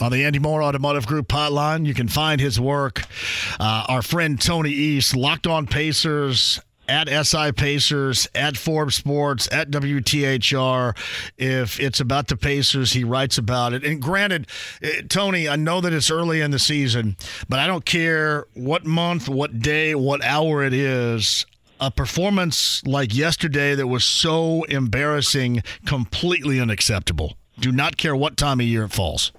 [0.00, 3.02] On the Andy Moore Automotive Group hotline, you can find his work.
[3.58, 9.70] Uh, our friend Tony East, Locked On Pacers, at SI Pacers, at Forbes Sports, at
[9.70, 10.96] WTHR.
[11.36, 13.84] If it's about the Pacers, he writes about it.
[13.84, 14.46] And granted,
[14.82, 17.16] eh, Tony, I know that it's early in the season,
[17.48, 21.44] but I don't care what month, what day, what hour it is.
[21.80, 27.36] A performance like yesterday that was so embarrassing, completely unacceptable.
[27.60, 29.32] Do not care what time of year it falls.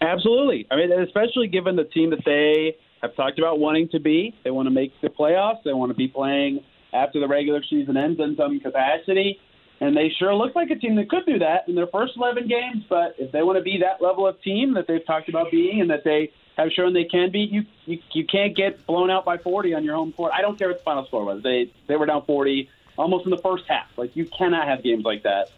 [0.00, 0.66] Absolutely.
[0.70, 4.34] I mean, especially given the team that they have talked about wanting to be.
[4.44, 5.62] They want to make the playoffs.
[5.64, 9.40] They want to be playing after the regular season ends in some capacity.
[9.80, 12.48] And they sure look like a team that could do that in their first 11
[12.48, 12.84] games.
[12.88, 15.80] But if they want to be that level of team that they've talked about being
[15.82, 19.26] and that they have shown they can be, you you, you can't get blown out
[19.26, 20.32] by 40 on your home court.
[20.34, 21.42] I don't care what the final score was.
[21.42, 23.86] They they were down 40 almost in the first half.
[23.98, 25.50] Like you cannot have games like that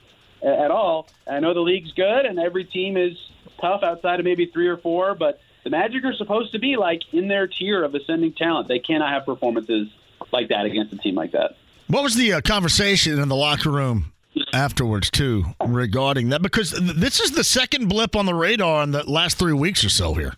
[0.43, 1.09] at all.
[1.31, 3.17] I know the league's good and every team is
[3.61, 7.03] tough outside of maybe three or four, but the Magic are supposed to be like
[7.13, 8.69] in their tier of ascending talent.
[8.69, 9.89] They cannot have performances
[10.33, 11.57] like that against a team like that.
[11.89, 14.13] What was the uh, conversation in the locker room
[14.53, 16.43] afterwards too regarding that?
[16.43, 19.89] Because this is the second blip on the radar in the last three weeks or
[19.89, 20.35] so here.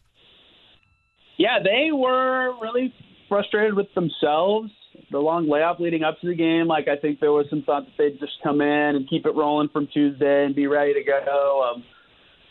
[1.36, 2.94] Yeah, they were really
[3.28, 4.70] frustrated with themselves.
[5.10, 7.86] The long layoff leading up to the game, like I think there was some thought
[7.86, 11.02] that they'd just come in and keep it rolling from Tuesday and be ready to
[11.02, 11.72] go.
[11.74, 11.84] Um,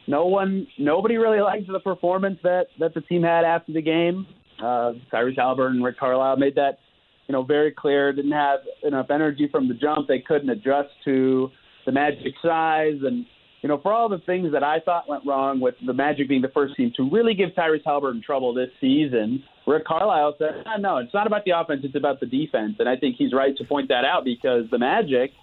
[0.09, 4.25] no one, nobody really liked the performance that that the team had after the game.
[4.57, 6.79] Uh, Tyrese Haliburton and Rick Carlisle made that,
[7.27, 8.11] you know, very clear.
[8.11, 10.07] Didn't have enough energy from the jump.
[10.07, 11.51] They couldn't adjust to
[11.85, 13.27] the Magic size, and
[13.61, 16.41] you know, for all the things that I thought went wrong with the Magic being
[16.41, 20.77] the first team to really give Tyrese Haliburton trouble this season, Rick Carlisle said, ah,
[20.77, 23.55] "No, it's not about the offense; it's about the defense." And I think he's right
[23.57, 25.33] to point that out because the Magic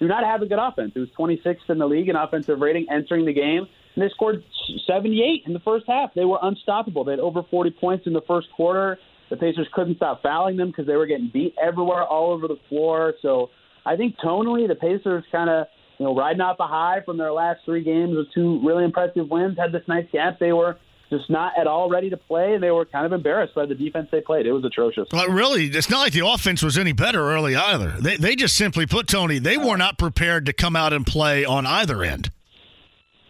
[0.00, 0.92] do not have a good offense.
[0.94, 3.66] It was 26th in the league in offensive rating entering the game.
[3.96, 4.44] And they scored
[4.86, 6.14] 78 in the first half.
[6.14, 7.04] They were unstoppable.
[7.04, 8.98] They had over 40 points in the first quarter.
[9.30, 12.58] The Pacers couldn't stop fouling them because they were getting beat everywhere, all over the
[12.68, 13.14] floor.
[13.22, 13.50] So
[13.84, 15.66] I think tonally, the Pacers kind of
[15.98, 19.28] you know riding off a high from their last three games with two really impressive
[19.28, 19.56] wins.
[19.58, 20.38] Had this nice gap.
[20.38, 20.76] They were
[21.10, 22.54] just not at all ready to play.
[22.54, 24.46] and They were kind of embarrassed by the defense they played.
[24.46, 25.08] It was atrocious.
[25.12, 27.96] Well, really, it's not like the offense was any better early either.
[28.00, 29.38] They they just simply put Tony.
[29.38, 29.76] They were uh-huh.
[29.76, 32.30] not prepared to come out and play on either end.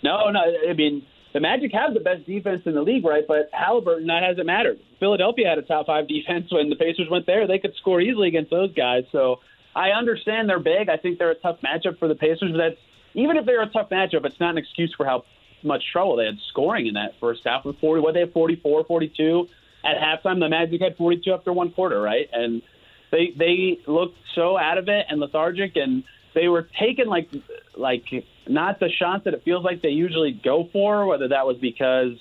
[0.06, 0.40] No, no.
[0.70, 1.02] I mean,
[1.34, 3.24] the Magic have the best defense in the league, right?
[3.26, 4.78] But Haliburton, that hasn't mattered.
[5.00, 7.46] Philadelphia had a top five defense when the Pacers went there.
[7.46, 9.04] They could score easily against those guys.
[9.10, 9.36] So
[9.74, 10.88] I understand they're big.
[10.88, 12.52] I think they're a tough matchup for the Pacers.
[12.52, 12.80] But that's
[13.14, 15.24] even if they're a tough matchup, it's not an excuse for how
[15.62, 17.64] much trouble they had scoring in that first half.
[17.64, 19.46] With forty, what they had 44, 42
[19.84, 20.40] at halftime.
[20.40, 22.26] The Magic had forty two after one quarter, right?
[22.32, 22.62] And
[23.10, 26.04] they they looked so out of it and lethargic, and
[26.36, 27.28] they were taking like
[27.76, 28.04] like
[28.46, 32.12] not the shots that it feels like they usually go for, whether that was because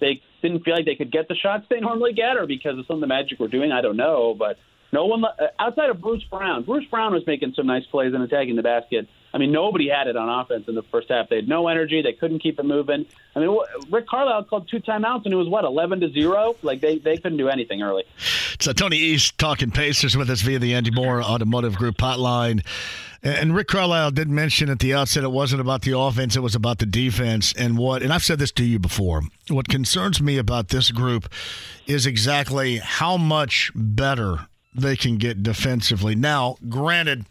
[0.00, 2.86] they didn't feel like they could get the shots they normally get or because of
[2.86, 3.72] some of the magic we're doing.
[3.72, 4.36] I don't know.
[4.38, 4.58] But
[4.92, 6.64] no one uh, outside of Bruce Brown.
[6.64, 9.08] Bruce Brown was making some nice plays and attacking the basket.
[9.32, 11.28] I mean, nobody had it on offense in the first half.
[11.28, 12.02] They had no energy.
[12.02, 13.06] They couldn't keep it moving.
[13.34, 13.58] I mean,
[13.90, 16.54] Rick Carlisle called two timeouts, and it was what eleven to zero.
[16.62, 18.04] Like they they couldn't do anything early.
[18.60, 22.64] So Tony East talking Pacers with us via the Andy Moore Automotive Group hotline.
[23.24, 26.54] And Rick Carlisle did mention at the outset it wasn't about the offense, it was
[26.54, 27.54] about the defense.
[27.54, 31.32] And what, and I've said this to you before, what concerns me about this group
[31.86, 36.14] is exactly how much better they can get defensively.
[36.14, 37.24] Now, granted,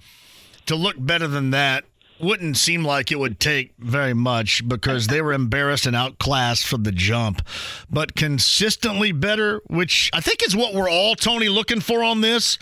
[0.65, 1.85] to look better than that
[2.19, 6.83] wouldn't seem like it would take very much because they were embarrassed and outclassed from
[6.83, 7.45] the jump.
[7.89, 12.57] But consistently better, which I think is what we're all, Tony, looking for on this.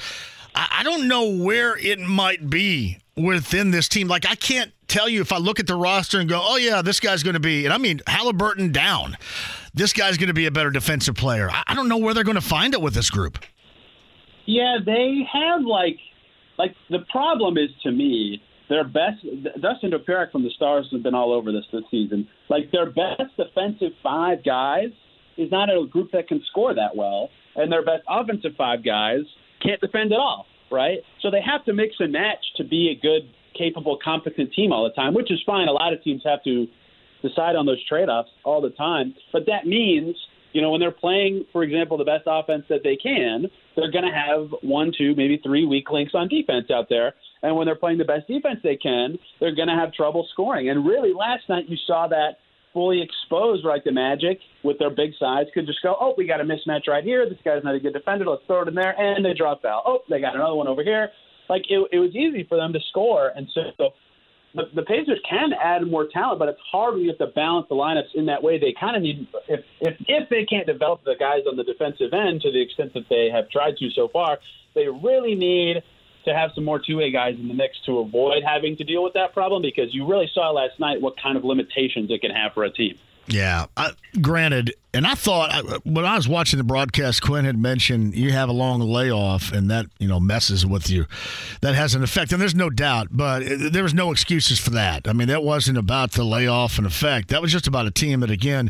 [0.55, 4.07] I don't know where it might be within this team.
[4.07, 6.81] Like I can't tell you if I look at the roster and go, "Oh yeah,
[6.81, 9.17] this guy's going to be," and I mean Haliburton down.
[9.73, 11.49] This guy's going to be a better defensive player.
[11.51, 13.39] I don't know where they're going to find it with this group.
[14.45, 15.97] Yeah, they have like,
[16.57, 19.23] like the problem is to me their best.
[19.61, 22.27] Dustin Dopirak from the Stars has been all over this this season.
[22.49, 24.89] Like their best defensive five guys
[25.37, 29.21] is not a group that can score that well, and their best offensive five guys
[29.61, 30.99] can't defend at all right?
[31.21, 34.83] So they have to mix and match to be a good, capable, competent team all
[34.83, 35.67] the time, which is fine.
[35.67, 36.65] A lot of teams have to
[37.21, 39.13] decide on those trade offs all the time.
[39.31, 40.15] But that means,
[40.53, 44.05] you know, when they're playing, for example, the best offense that they can, they're going
[44.05, 47.13] to have one, two, maybe three weak links on defense out there.
[47.43, 50.69] And when they're playing the best defense they can, they're going to have trouble scoring.
[50.69, 52.37] And really, last night you saw that
[52.73, 56.41] fully exposed, like the Magic with their big size could just go, oh, we got
[56.41, 57.27] a mismatch right here.
[57.27, 58.25] This guy's not a good defender.
[58.25, 59.83] Let's throw it in there, and they drop foul.
[59.85, 61.09] Oh, they got another one over here.
[61.49, 63.61] Like it, it was easy for them to score, and so.
[63.77, 63.89] so
[64.53, 67.67] the, the Pacers can add more talent, but it's hard when you have to balance
[67.69, 68.59] the lineups in that way.
[68.59, 72.13] They kind of need if if if they can't develop the guys on the defensive
[72.13, 74.39] end to the extent that they have tried to so far,
[74.75, 75.83] they really need
[76.25, 79.13] to have some more two-way guys in the mix to avoid having to deal with
[79.13, 82.53] that problem because you really saw last night what kind of limitations it can have
[82.53, 82.97] for a team.
[83.27, 83.91] Yeah, uh,
[84.21, 88.49] granted, and I thought when I was watching the broadcast, Quinn had mentioned you have
[88.49, 91.05] a long layoff, and that you know messes with you.
[91.61, 93.07] That has an effect, and there's no doubt.
[93.11, 95.07] But there was no excuses for that.
[95.07, 97.29] I mean, that wasn't about the layoff and effect.
[97.29, 98.69] That was just about a team that again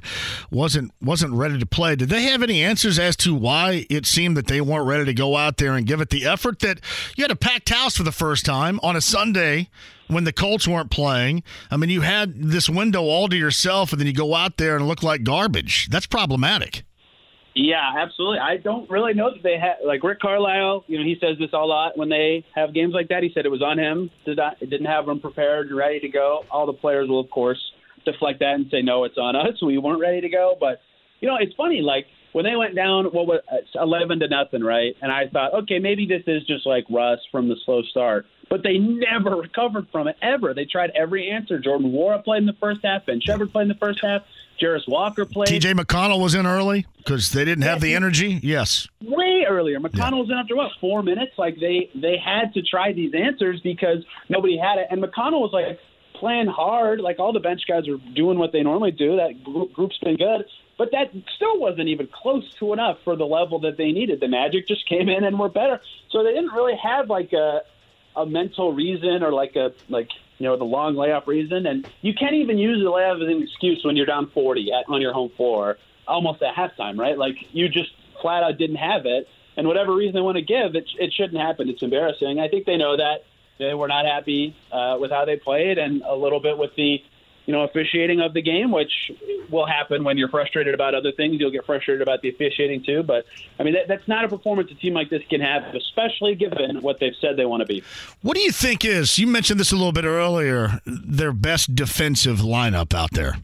[0.51, 1.95] wasn't wasn't ready to play.
[1.95, 5.13] Did they have any answers as to why it seemed that they weren't ready to
[5.13, 6.79] go out there and give it the effort that
[7.15, 9.69] you had a packed house for the first time on a Sunday?
[10.11, 11.41] when the Colts weren't playing.
[11.71, 14.75] I mean, you had this window all to yourself, and then you go out there
[14.75, 15.87] and look like garbage.
[15.89, 16.83] That's problematic.
[17.53, 18.39] Yeah, absolutely.
[18.39, 20.85] I don't really know that they had like Rick Carlisle.
[20.87, 23.23] You know, he says this a lot when they have games like that.
[23.23, 24.09] He said it was on him.
[24.25, 26.45] Did not, didn't have them prepared and ready to go.
[26.49, 27.59] All the players will, of course,
[28.05, 29.61] deflect that and say, "No, it's on us.
[29.61, 30.79] We weren't ready to go." But
[31.19, 31.81] you know, it's funny.
[31.81, 34.95] Like when they went down, what was uh, eleven to nothing, right?
[35.01, 38.63] And I thought, okay, maybe this is just like rust from the slow start but
[38.63, 40.53] they never recovered from it ever.
[40.53, 41.57] They tried every answer.
[41.57, 43.07] Jordan Nwora played in the first half.
[43.07, 44.21] Ben Sheppard played in the first half.
[44.61, 45.47] Jarace Walker played.
[45.47, 45.73] T.J.
[45.73, 48.39] McConnell was in early because they didn't have the energy.
[48.43, 49.79] Yes, way earlier.
[49.79, 50.19] McConnell yeah.
[50.19, 51.33] was in after what four minutes?
[51.37, 54.87] Like they they had to try these answers because nobody had it.
[54.89, 55.79] And McConnell was like
[56.21, 57.01] playing hard.
[57.01, 59.17] Like all the bench guys were doing what they normally do.
[59.17, 60.45] That group's been good.
[60.77, 64.19] But that still wasn't even close to enough for the level that they needed.
[64.19, 65.79] The Magic just came in and were better.
[66.09, 67.61] So they didn't really have like a,
[68.15, 72.13] a mental reason or like a like you know the long layoff reason, and you
[72.13, 75.13] can't even use the layoff as an excuse when you're down 40 at on your
[75.13, 75.77] home floor,
[76.07, 77.17] almost at halftime, right?
[77.17, 77.91] Like you just
[78.21, 79.27] flat out didn't have it,
[79.57, 81.69] and whatever reason they want to give, it it shouldn't happen.
[81.69, 82.39] It's embarrassing.
[82.39, 83.23] I think they know that
[83.59, 87.03] they were not happy uh, with how they played, and a little bit with the
[87.45, 89.11] you know, officiating of the game, which
[89.49, 91.37] will happen when you're frustrated about other things.
[91.39, 93.03] You'll get frustrated about the officiating too.
[93.03, 93.25] But
[93.59, 96.81] I mean, that, that's not a performance a team like this can have, especially given
[96.81, 97.83] what they've said they want to be.
[98.21, 99.17] What do you think is?
[99.17, 100.79] You mentioned this a little bit earlier.
[100.85, 103.37] Their best defensive lineup out there.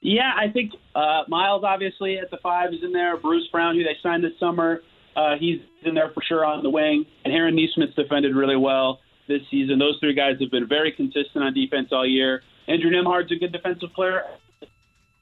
[0.00, 3.16] Yeah, I think uh, Miles obviously at the five is in there.
[3.16, 4.82] Bruce Brown, who they signed this summer,
[5.14, 7.06] uh, he's in there for sure on the wing.
[7.24, 9.78] And Aaron Nesmith's defended really well this season.
[9.78, 12.42] Those three guys have been very consistent on defense all year.
[12.72, 14.24] Andrew Nembhard's a good defensive player.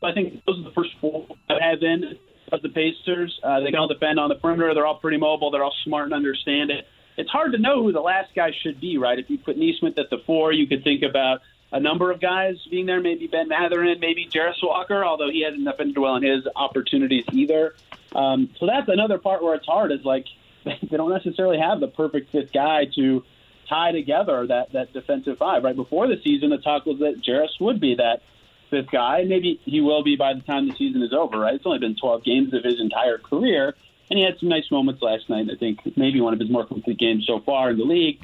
[0.03, 2.17] I think those are the first four that have in
[2.53, 3.39] of the Pacers.
[3.43, 4.73] Uh, they can all defend on the perimeter.
[4.73, 5.51] They're all pretty mobile.
[5.51, 6.87] They're all smart and understand it.
[7.17, 9.19] It's hard to know who the last guy should be, right?
[9.19, 11.41] If you put Nesmith at the four, you could think about
[11.73, 13.01] a number of guys being there.
[13.01, 17.75] Maybe Ben Mathurin, maybe Jarace Walker, although he hasn't defended well in his opportunities either.
[18.15, 19.91] Um, so that's another part where it's hard.
[19.91, 20.27] Is like
[20.65, 23.25] they don't necessarily have the perfect fifth guy to
[23.71, 25.65] tie together that that defensive five.
[25.65, 28.23] Right before the season, the talk was that Jarace would be that
[28.69, 29.25] fifth guy.
[29.25, 31.39] Maybe he will be by the time the season is over.
[31.39, 31.55] Right?
[31.55, 33.75] It's only been 12 games of his entire career,
[34.11, 35.47] and he had some nice moments last night.
[35.51, 38.21] I think maybe one of his more complete games so far in the league.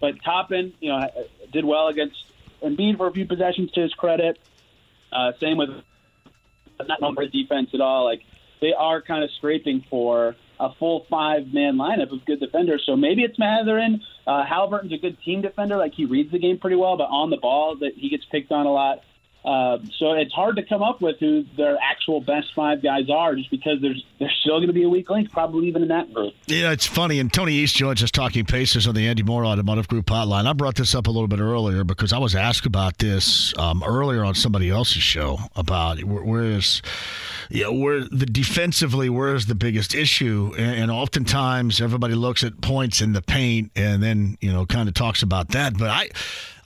[0.00, 1.08] But Toppin, you know,
[1.52, 2.16] did well against
[2.62, 4.38] Embiid for a few possessions to his credit.
[5.12, 5.70] Uh, same with
[6.78, 8.04] not for defense at all.
[8.04, 8.22] Like
[8.60, 12.82] they are kind of scraping for a full five man lineup of good defenders.
[12.86, 14.02] So maybe it's Mathurin.
[14.26, 15.76] Uh, Haliburton's a good team defender.
[15.76, 18.52] Like he reads the game pretty well, but on the ball, that he gets picked
[18.52, 19.00] on a lot.
[19.44, 23.34] Uh, so it's hard to come up with who their actual best five guys are,
[23.34, 26.12] just because there's there's still going to be a weak link, probably even in that
[26.12, 26.34] group.
[26.46, 27.18] Yeah, it's funny.
[27.20, 30.46] And Tony East joins us talking Pacers on the Andy Moore Automotive Group hotline.
[30.46, 33.82] I brought this up a little bit earlier because I was asked about this um,
[33.86, 36.82] earlier on somebody else's show about where, where is
[37.48, 40.52] yeah, where the defensively, where is the biggest issue?
[40.56, 44.88] And, and oftentimes everybody looks at points in the paint and then you know kind
[44.88, 45.78] of talks about that.
[45.78, 46.10] But I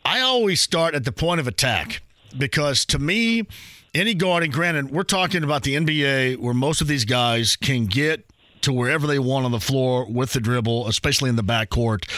[0.05, 2.03] I always start at the point of attack
[2.37, 3.47] because to me,
[3.95, 8.27] any guarding, granted, we're talking about the NBA where most of these guys can get
[8.63, 12.09] to wherever they want on the floor with the dribble, especially in the backcourt,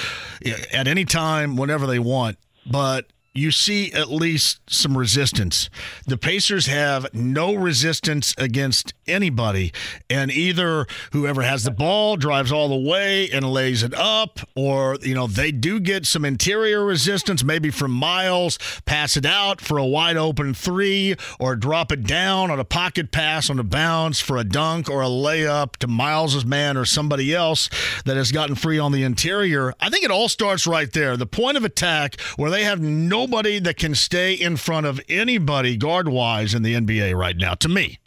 [0.73, 2.39] at any time, whenever they want.
[2.65, 3.07] But
[3.37, 5.69] you see at least some resistance.
[6.07, 9.73] The Pacers have no resistance against anybody,
[10.09, 14.97] and either whoever has the ball drives all the way and lays it up, or
[15.03, 19.79] you know they do get some interior resistance, maybe from Miles, pass it out for
[19.79, 24.21] a wide open three, or drop it down on a pocket pass on a bounce
[24.21, 27.69] for a dunk or a layup to Miles's man or somebody else
[28.05, 29.73] that has gotten free on the interior.
[29.81, 31.17] I think it all starts right there.
[31.17, 32.81] The point of attack where they have
[33.27, 37.55] nobody that can stay in front of anybody guard wise in the NBA right now,
[37.55, 37.99] to me.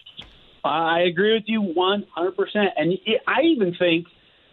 [0.63, 2.69] I agree with you 100%.
[2.77, 2.97] And
[3.27, 4.07] I even think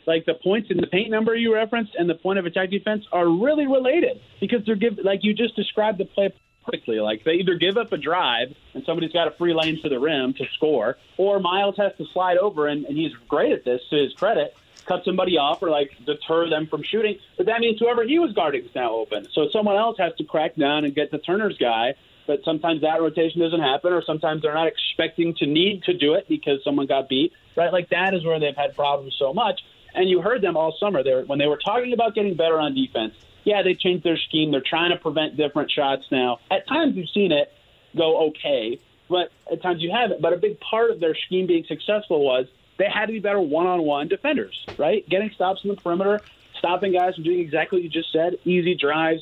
[0.07, 3.05] like the points in the paint number you referenced and the point of attack defense
[3.13, 6.33] are really related because they're give like you just described the play
[6.65, 6.99] quickly.
[6.99, 10.01] Like they either give up a drive and somebody's got a free lane to the
[10.01, 13.83] rim to score, or Miles has to slide over and, and he's great at this
[13.91, 14.57] to his credit
[14.87, 17.19] cut somebody off or like deter them from shooting.
[17.37, 19.29] But that means whoever he was guarding is now open.
[19.33, 21.95] So someone else has to crack down and get the Turner's guy.
[22.27, 26.15] But sometimes that rotation doesn't happen, or sometimes they're not expecting to need to do
[26.15, 27.33] it because someone got beat.
[27.57, 27.73] Right?
[27.73, 29.61] Like that is where they've had problems so much.
[29.95, 31.03] And you heard them all summer.
[31.03, 33.15] They when they were talking about getting better on defense.
[33.45, 34.51] Yeah, they changed their scheme.
[34.51, 36.41] They're trying to prevent different shots now.
[36.51, 37.53] At times you've seen it
[37.97, 40.21] go okay, but at times you haven't.
[40.21, 42.47] But a big part of their scheme being successful was
[42.79, 45.09] they had to be better one-on-one defenders, right?
[45.09, 46.23] Getting stops in the perimeter,
[46.59, 49.21] stopping guys from doing exactly what you just said, easy drives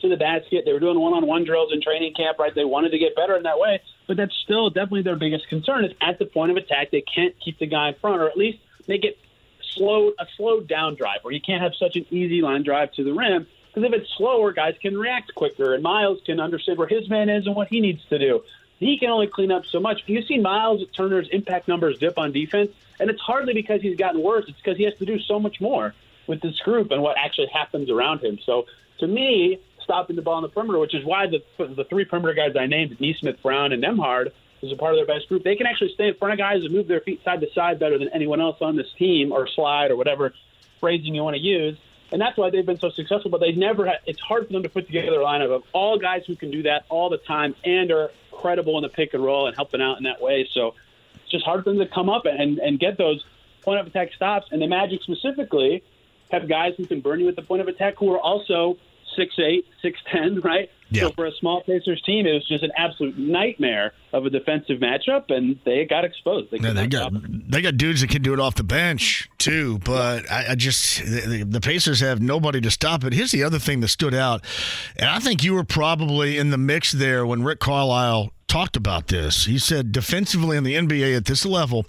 [0.00, 0.64] to the basket.
[0.64, 2.54] They were doing one-on-one drills in training camp, right?
[2.54, 5.84] They wanted to get better in that way, but that's still definitely their biggest concern
[5.84, 8.36] is at the point of attack they can't keep the guy in front, or at
[8.36, 9.16] least make it
[9.74, 13.04] slow a slowed down drive where you can't have such an easy line drive to
[13.04, 13.46] the rim.
[13.72, 17.30] Because if it's slower, guys can react quicker, and Miles can understand where his man
[17.30, 18.42] is and what he needs to do.
[18.82, 20.02] He can only clean up so much.
[20.06, 24.22] You see Miles Turner's impact numbers dip on defense and it's hardly because he's gotten
[24.22, 24.44] worse.
[24.48, 25.94] It's because he has to do so much more
[26.26, 28.38] with this group and what actually happens around him.
[28.44, 28.66] So
[28.98, 32.34] to me, stopping the ball in the perimeter, which is why the the three perimeter
[32.34, 35.42] guys I named, Nesmith, Brown, and Nembhard, is a part of their best group.
[35.42, 37.78] They can actually stay in front of guys and move their feet side to side
[37.78, 40.32] better than anyone else on this team, or slide, or whatever
[40.80, 41.78] phrasing you want to use.
[42.12, 43.30] And that's why they've been so successful.
[43.30, 45.98] But they never had, it's hard for them to put together a lineup of all
[45.98, 49.24] guys who can do that all the time and are credible in the pick and
[49.24, 50.48] roll and helping out in that way.
[50.52, 50.74] So
[51.14, 53.24] it's just hard for them to come up and, and get those
[53.62, 54.48] point of attack stops.
[54.50, 55.82] And the Magic specifically
[56.30, 58.76] have guys who can burn you at the point of attack who are also
[59.16, 60.70] six eight, six ten, right?
[60.92, 61.02] Yeah.
[61.04, 64.78] So for a small Pacers team, it was just an absolute nightmare of a defensive
[64.78, 66.50] matchup, and they got exposed.
[66.50, 67.12] They, yeah, they got
[67.50, 70.98] they got dudes that can do it off the bench too, but I, I just
[71.04, 73.12] the, the, Pacers have nobody to stop it.
[73.12, 74.44] Here's the other thing that stood out,
[74.96, 79.08] and I think you were probably in the mix there when Rick Carlisle talked about
[79.08, 79.46] this.
[79.46, 81.86] He said defensively in the NBA at this level,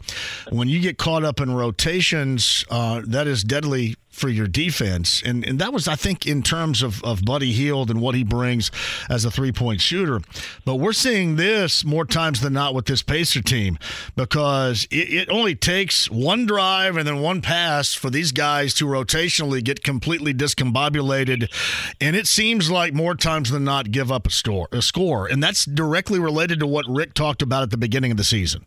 [0.50, 5.22] when you get caught up in rotations, uh, that is deadly for your defense.
[5.26, 8.24] And and that was, I think, in terms of, of Buddy Hield and what he
[8.24, 8.72] brings
[9.10, 10.22] as a three point shooter.
[10.64, 13.78] But we're seeing this more times than not with this Pacer team
[14.16, 18.86] because it, it only takes one drive and then one pass for these guys to
[18.86, 21.52] rotationally get completely discombobulated.
[22.00, 25.28] And it seems like more times than not give up a store a score.
[25.28, 28.66] And that's directly related to what Rick talked about at the beginning of the season.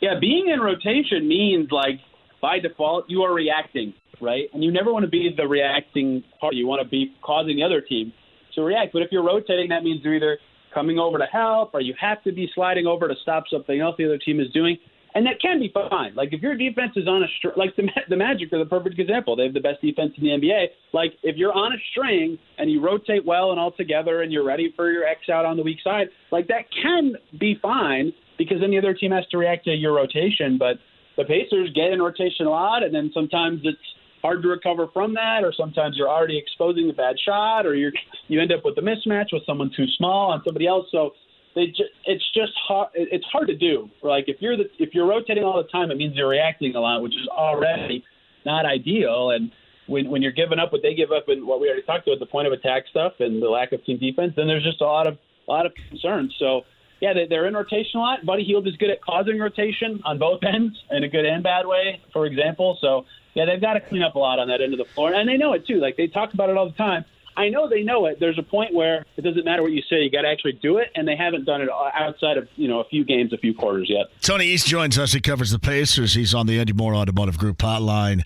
[0.00, 2.00] Yeah, being in rotation means like
[2.40, 4.48] by default you are reacting right?
[4.52, 6.56] And you never want to be the reacting party.
[6.56, 8.12] You want to be causing the other team
[8.54, 8.92] to react.
[8.92, 10.38] But if you're rotating, that means you're either
[10.74, 13.96] coming over to help or you have to be sliding over to stop something else
[13.98, 14.76] the other team is doing.
[15.14, 16.14] And that can be fine.
[16.14, 18.98] Like if your defense is on a string, like the the Magic are the perfect
[18.98, 19.36] example.
[19.36, 20.66] They have the best defense in the NBA.
[20.92, 24.44] Like if you're on a string and you rotate well and all together and you're
[24.44, 28.58] ready for your X out on the weak side, like that can be fine because
[28.60, 30.58] then the other team has to react to your rotation.
[30.58, 30.76] But
[31.18, 33.76] the Pacers get in rotation a lot, and then sometimes it's
[34.22, 37.90] hard to recover from that, or sometimes you're already exposing a bad shot, or you
[38.28, 40.86] you end up with a mismatch with someone too small on somebody else.
[40.90, 41.14] So
[41.56, 42.88] they just, it's just hard.
[42.94, 43.90] It's hard to do.
[44.00, 46.80] Like if you're the if you're rotating all the time, it means you're reacting a
[46.80, 48.04] lot, which is already
[48.46, 49.30] not ideal.
[49.30, 49.50] And
[49.88, 52.20] when when you're giving up what they give up and what we already talked about,
[52.20, 54.86] the point of attack stuff and the lack of team defense, then there's just a
[54.86, 56.32] lot of a lot of concerns.
[56.38, 56.62] So
[57.00, 58.26] yeah, they, they're in rotation a lot.
[58.26, 61.66] Buddy Hield is good at causing rotation on both ends in a good and bad
[61.66, 62.78] way, for example.
[62.80, 65.12] So yeah, they've got to clean up a lot on that end of the floor,
[65.12, 65.80] and they know it too.
[65.80, 67.04] Like they talk about it all the time.
[67.36, 68.18] I know they know it.
[68.18, 70.78] There's a point where it doesn't matter what you say; you got to actually do
[70.78, 73.54] it, and they haven't done it outside of you know a few games, a few
[73.54, 74.06] quarters yet.
[74.22, 75.12] Tony East joins us.
[75.12, 76.14] He covers the Pacers.
[76.14, 78.24] He's on the Andy Moore Automotive Group hotline.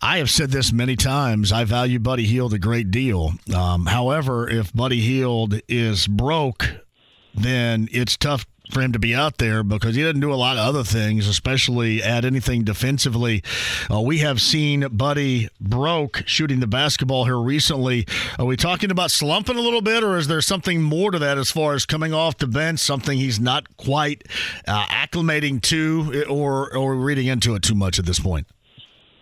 [0.00, 1.50] I have said this many times.
[1.50, 3.32] I value Buddy Hield a great deal.
[3.52, 6.85] Um, however, if Buddy Hield is broke,
[7.36, 10.56] then it's tough for him to be out there because he doesn't do a lot
[10.56, 13.42] of other things, especially at anything defensively.
[13.90, 18.06] Uh, we have seen Buddy broke shooting the basketball here recently.
[18.38, 21.38] Are we talking about slumping a little bit, or is there something more to that
[21.38, 24.24] as far as coming off the bench, something he's not quite
[24.66, 28.46] uh, acclimating to, or or reading into it too much at this point?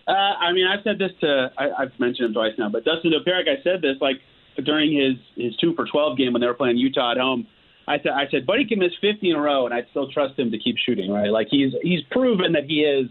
[0.07, 3.11] Uh, I mean, I've said this to I, have mentioned him twice now, but Dustin
[3.11, 4.21] Dopirak, I said this like
[4.63, 7.47] during his his two for twelve game when they were playing Utah at home.
[7.87, 10.37] I said I said Buddy can miss 50 in a row, and I'd still trust
[10.39, 11.11] him to keep shooting.
[11.11, 13.09] Right, like he's he's proven that he is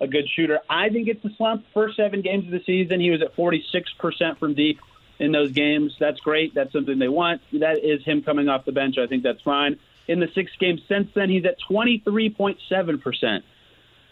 [0.00, 0.60] a good shooter.
[0.68, 1.64] I think it's a slump.
[1.72, 4.80] First seven games of the season, he was at 46 percent from deep
[5.18, 5.96] in those games.
[5.98, 6.54] That's great.
[6.54, 7.42] That's something they want.
[7.52, 8.98] That is him coming off the bench.
[8.98, 9.78] I think that's fine.
[10.08, 13.44] In the six games since then, he's at 23.7 percent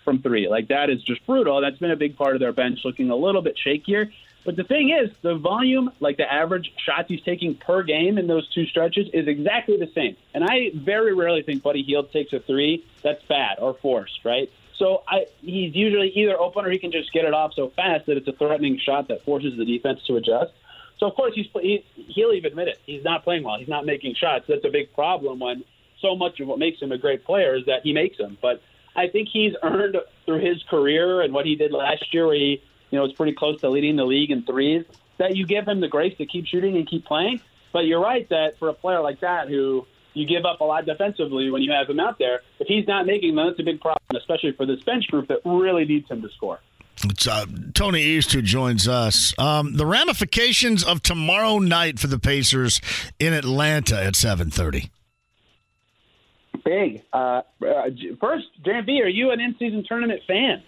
[0.04, 0.48] from three.
[0.48, 1.60] Like that is just brutal.
[1.60, 4.10] That's been a big part of their bench, looking a little bit shakier.
[4.44, 8.26] But the thing is, the volume, like the average shots he's taking per game in
[8.26, 10.16] those two stretches, is exactly the same.
[10.32, 14.50] And I very rarely think Buddy Hield takes a three that's bad or forced, right?
[14.76, 18.06] So I, he's usually either open or he can just get it off so fast
[18.06, 20.52] that it's a threatening shot that forces the defense to adjust.
[20.98, 22.78] So of course he's he, he'll even admit it.
[22.86, 23.58] He's not playing well.
[23.58, 24.46] He's not making shots.
[24.48, 25.64] That's a big problem when
[26.00, 28.38] so much of what makes him a great player is that he makes them.
[28.40, 28.62] But
[28.94, 32.62] I think he's earned through his career and what he did last year, where he
[32.90, 34.84] you know was pretty close to leading the league in threes,
[35.18, 37.40] that you give him the grace to keep shooting and keep playing.
[37.72, 40.86] But you're right that for a player like that who you give up a lot
[40.86, 43.80] defensively when you have him out there, if he's not making them, that's a big
[43.80, 46.60] problem, especially for this bench group that really needs him to score.
[47.04, 49.32] It's uh, Tony East who joins us.
[49.38, 52.80] Um, the ramifications of tomorrow night for the Pacers
[53.20, 54.90] in Atlanta at seven thirty
[56.68, 57.02] big.
[57.12, 57.90] Uh, uh,
[58.20, 60.62] first, JMV, are you an in-season tournament fan?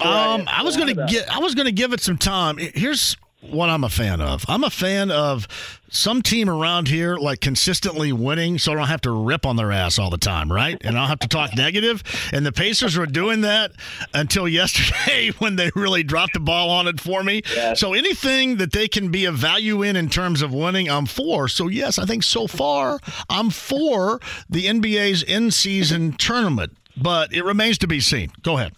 [0.00, 1.30] Um, I, I was going to get.
[1.30, 2.58] I was to give it some time.
[2.58, 3.16] Here's
[3.50, 4.44] what I'm a fan of.
[4.48, 5.48] I'm a fan of
[5.90, 9.72] some team around here like consistently winning, so I don't have to rip on their
[9.72, 10.78] ass all the time, right?
[10.82, 12.02] And I don't have to talk negative.
[12.32, 13.72] And the Pacers were doing that
[14.14, 17.42] until yesterday when they really dropped the ball on it for me.
[17.54, 17.80] Yes.
[17.80, 21.48] So anything that they can be a value in in terms of winning, I'm for.
[21.48, 27.78] So yes, I think so far I'm for the NBA's in-season tournament, but it remains
[27.78, 28.30] to be seen.
[28.42, 28.72] Go ahead.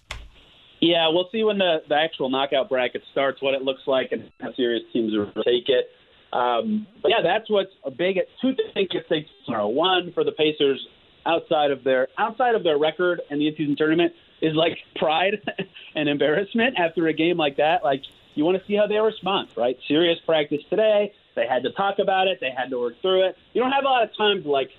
[0.81, 4.29] Yeah, we'll see when the, the actual knockout bracket starts, what it looks like, and
[4.41, 5.87] how serious teams will take it.
[6.33, 8.17] Um, but yeah, that's what's a big.
[8.41, 9.67] Two things at stake tomorrow.
[9.67, 10.85] One for the Pacers,
[11.25, 15.35] outside of their outside of their record and the in-season tournament, is like pride
[15.95, 17.83] and embarrassment after a game like that.
[17.83, 18.01] Like
[18.35, 19.77] you want to see how they respond, right?
[19.87, 21.13] Serious practice today.
[21.35, 22.39] They had to talk about it.
[22.41, 23.35] They had to work through it.
[23.53, 24.69] You don't have a lot of time to like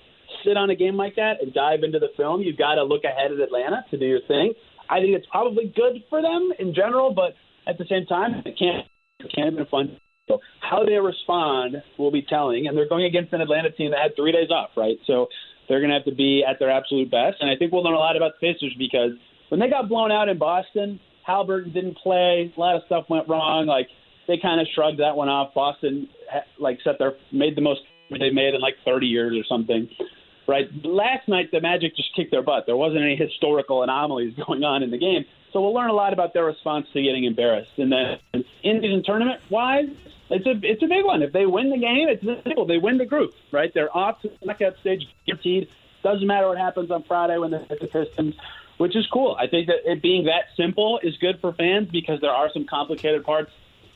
[0.45, 2.41] sit on a game like that and dive into the film.
[2.41, 4.53] You've got to look ahead at Atlanta to do your thing.
[4.89, 7.33] I think it's probably good for them in general, but
[7.67, 8.87] at the same time, it can't
[9.19, 9.97] it can't have been fun.
[10.27, 13.99] So how they respond will be telling, and they're going against an Atlanta team that
[14.01, 14.97] had three days off, right?
[15.07, 15.27] So
[15.67, 17.93] they're going to have to be at their absolute best, and I think we'll learn
[17.93, 19.11] a lot about the Pacers because
[19.49, 23.27] when they got blown out in Boston, Haliburton didn't play, a lot of stuff went
[23.27, 23.65] wrong.
[23.65, 23.87] Like
[24.27, 25.53] they kind of shrugged that one off.
[25.53, 26.07] Boston
[26.59, 29.89] like set their made the most they made in like 30 years or something
[30.47, 30.69] right?
[30.83, 32.65] Last night, the Magic just kicked their butt.
[32.65, 35.25] There wasn't any historical anomalies going on in the game.
[35.53, 37.71] So we'll learn a lot about their response to getting embarrassed.
[37.77, 39.89] And then in tournament wise,
[40.29, 41.23] it's a it's a big one.
[41.23, 42.65] If they win the game, it's simple.
[42.65, 43.73] They win the group, right?
[43.73, 45.69] They're off to the knockout stage, guaranteed.
[46.03, 48.35] Doesn't matter what happens on Friday when they hit the Pistons,
[48.77, 49.37] which is cool.
[49.39, 52.65] I think that it being that simple is good for fans because there are some
[52.65, 53.51] complicated parts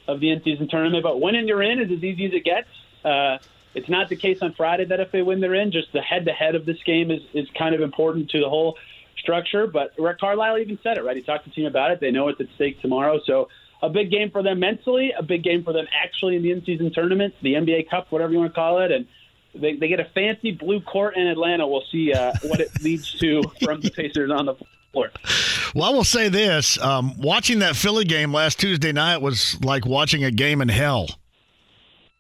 [0.08, 1.04] of the in-season tournament.
[1.04, 2.70] But winning you're in is as easy as it gets.
[3.04, 3.38] Uh,
[3.74, 5.72] it's not the case on Friday that if they win, they're in.
[5.72, 8.78] Just the head-to-head of this game is is kind of important to the whole
[9.18, 9.68] structure.
[9.68, 11.16] But Rick Carlisle even said it right.
[11.16, 12.00] He talked to the team about it.
[12.00, 13.20] They know what's at stake tomorrow.
[13.26, 13.50] So
[13.82, 16.92] a big game for them mentally, a big game for them actually in the in-season
[16.94, 19.08] tournament, the NBA Cup, whatever you want to call it, and.
[19.54, 21.68] They, they get a fancy blue court in Atlanta.
[21.68, 24.56] We'll see uh, what it leads to from the Pacers on the
[24.94, 25.12] floor.
[25.76, 29.86] Well, I will say this: um, watching that Philly game last Tuesday night was like
[29.86, 31.08] watching a game in hell.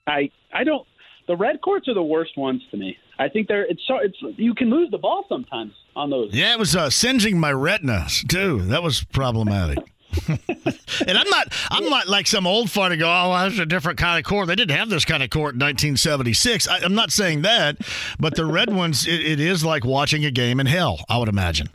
[0.07, 0.85] I I don't
[1.31, 2.97] the red courts are the worst ones to me.
[3.17, 6.33] I think they're it's so it's you can lose the ball sometimes on those.
[6.33, 8.63] Yeah, it was uh, singeing my retinas too.
[8.63, 9.77] That was problematic.
[10.27, 13.97] and I'm not I'm not like some old fart to go, oh, that's a different
[13.97, 14.47] kind of court.
[14.47, 16.67] They didn't have this kind of court in 1976.
[16.67, 17.77] I, am not saying that,
[18.19, 20.99] but the red ones, it, it is like watching a game in hell.
[21.07, 21.69] I would imagine.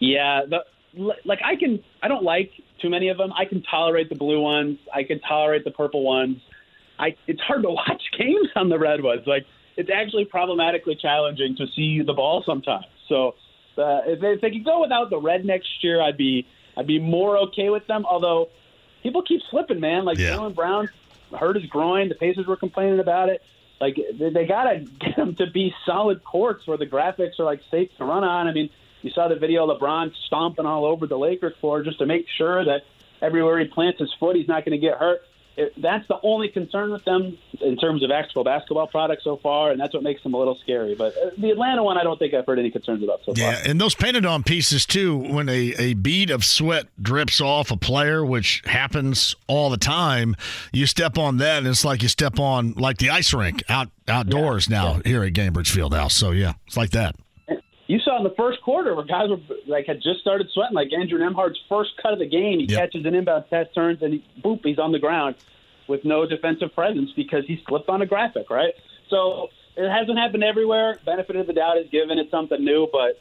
[0.00, 3.32] Yeah, the, like I can I don't like too many of them.
[3.32, 4.80] I can tolerate the blue ones.
[4.92, 6.38] I can tolerate the purple ones.
[7.02, 9.26] I it's hard to watch games on the Redwoods.
[9.26, 9.44] Like
[9.76, 12.86] it's actually problematically challenging to see the ball sometimes.
[13.08, 13.34] So
[13.76, 16.86] uh, if, they, if they could go without the red next year, I'd be I'd
[16.86, 18.06] be more okay with them.
[18.06, 18.50] Although
[19.02, 20.04] people keep slipping, man.
[20.04, 20.36] Like yeah.
[20.36, 20.88] Jaylen Brown
[21.36, 22.08] hurt his groin.
[22.08, 23.42] The Pacers were complaining about it.
[23.80, 27.44] Like they, they got to get them to be solid courts where the graphics are
[27.44, 28.46] like safe to run on.
[28.46, 28.70] I mean,
[29.02, 32.26] you saw the video of LeBron stomping all over the Lakers floor just to make
[32.38, 32.82] sure that
[33.20, 35.22] everywhere he plants his foot, he's not going to get hurt
[35.56, 39.70] it, that's the only concern with them in terms of actual basketball products so far,
[39.70, 40.94] and that's what makes them a little scary.
[40.94, 43.52] But uh, the Atlanta one, I don't think I've heard any concerns about so far.
[43.52, 45.16] Yeah, and those painted on pieces too.
[45.16, 50.36] When a, a bead of sweat drips off a player, which happens all the time,
[50.72, 53.88] you step on that, and it's like you step on like the ice rink out
[54.08, 55.02] outdoors yeah, now yeah.
[55.04, 56.12] here at Gainbridge Fieldhouse.
[56.12, 57.14] So yeah, it's like that
[57.86, 60.92] you saw in the first quarter where guys were like had just started sweating, like
[60.92, 62.60] Andrew Nembhard's first cut of the game.
[62.60, 62.80] He yep.
[62.80, 65.34] catches an inbound pass, turns, and he, boop, he's on the ground
[65.88, 68.72] with no defensive presence because he slipped on a graphic, right?
[69.10, 70.98] So it hasn't happened everywhere.
[71.04, 72.18] Benefit of the doubt is given.
[72.18, 73.18] It's something new, but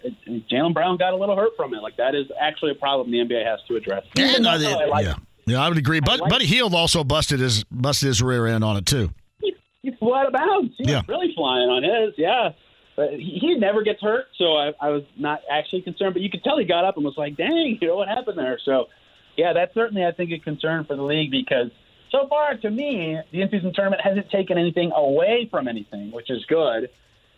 [0.50, 1.82] Jaylen Brown got a little hurt from it.
[1.82, 4.04] Like that is actually a problem the NBA has to address.
[4.16, 5.16] Yeah, no, they, like yeah.
[5.46, 6.02] yeah, I would agree.
[6.02, 9.10] But like Buddy Hield also busted his busted his rear end on it too.
[9.40, 10.74] He, he flew out of bounds.
[10.78, 10.98] He yeah.
[11.00, 12.14] was really flying on his.
[12.18, 12.52] Yeah.
[13.02, 16.14] But he, he never gets hurt, so I, I was not actually concerned.
[16.14, 18.38] But you could tell he got up and was like, "Dang, you know what happened
[18.38, 18.90] there?" So,
[19.36, 21.72] yeah, that's certainly I think a concern for the league because
[22.12, 26.46] so far to me, the in-season tournament hasn't taken anything away from anything, which is
[26.46, 26.92] good.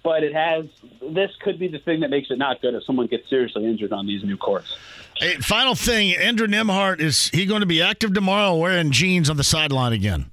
[0.04, 0.65] But it has.
[1.13, 3.93] This could be the thing that makes it not good if someone gets seriously injured
[3.93, 4.76] on these new courts.
[5.15, 9.38] Hey, final thing, Andrew Nembhard is he going to be active tomorrow, wearing jeans on
[9.38, 10.30] the sideline again?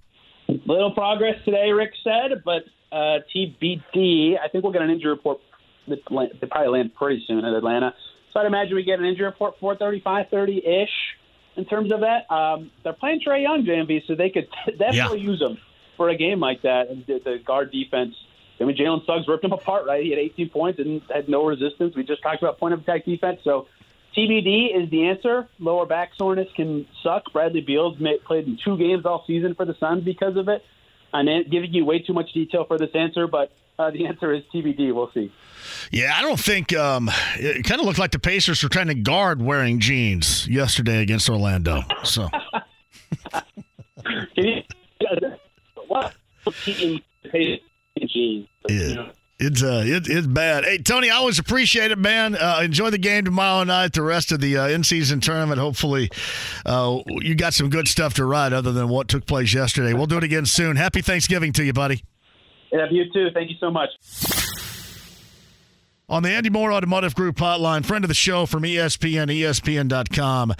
[0.48, 4.38] Little progress today, Rick said, but uh, TBD.
[4.38, 5.40] I think we'll get an injury report.
[5.86, 7.94] They probably land pretty soon at Atlanta.
[8.32, 10.90] So I'd imagine we get an injury report 4:30, 5:30 ish.
[11.56, 14.48] In terms of that, um, they're playing Trae Young, JMV, so they could
[14.78, 15.30] definitely yeah.
[15.30, 15.58] use him
[15.96, 16.88] for a game like that.
[16.88, 18.14] And the, the guard defense.
[18.60, 20.02] I mean, Jalen Suggs ripped him apart, right?
[20.02, 21.96] He had 18 points and had no resistance.
[21.96, 23.40] We just talked about point of attack defense.
[23.42, 23.66] So
[24.16, 25.48] TBD is the answer.
[25.58, 27.32] Lower back soreness can suck.
[27.32, 30.64] Bradley Beal's played in two games all season for the Suns because of it.
[31.12, 34.42] I'm giving you way too much detail for this answer, but uh, the answer is
[34.54, 34.94] TBD.
[34.94, 35.32] We'll see.
[35.90, 38.94] Yeah, I don't think um, it kind of looked like the Pacers were trying to
[38.94, 41.82] guard wearing jeans yesterday against Orlando.
[42.04, 42.28] So.
[45.88, 46.14] what?
[46.64, 48.48] Jeans.
[48.68, 49.10] Yeah.
[49.42, 50.64] It's uh, it, it's bad.
[50.64, 52.36] Hey, Tony, I always appreciate it, man.
[52.36, 53.94] Uh, enjoy the game tomorrow night.
[53.94, 55.58] The rest of the uh, in-season tournament.
[55.58, 56.10] Hopefully,
[56.66, 59.94] uh, you got some good stuff to write other than what took place yesterday.
[59.94, 60.76] We'll do it again soon.
[60.76, 62.04] Happy Thanksgiving to you, buddy.
[62.70, 63.28] Yeah, you too.
[63.32, 63.88] Thank you so much.
[66.10, 70.52] On the Andy Moore Automotive Group hotline, friend of the show from ESPN, ESPN.com.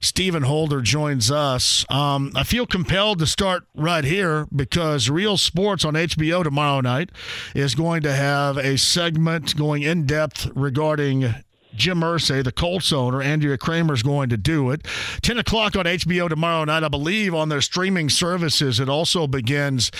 [0.00, 1.84] Stephen Holder joins us.
[1.90, 7.10] Um, I feel compelled to start right here because Real Sports on HBO tomorrow night
[7.52, 11.34] is going to have a segment going in depth regarding
[11.74, 14.86] Jim Irsay, the Colts owner, Andrea Kremer is going to do it.
[15.22, 18.80] 10 o'clock on HBO tomorrow night, I believe, on their streaming services.
[18.80, 19.90] It also begins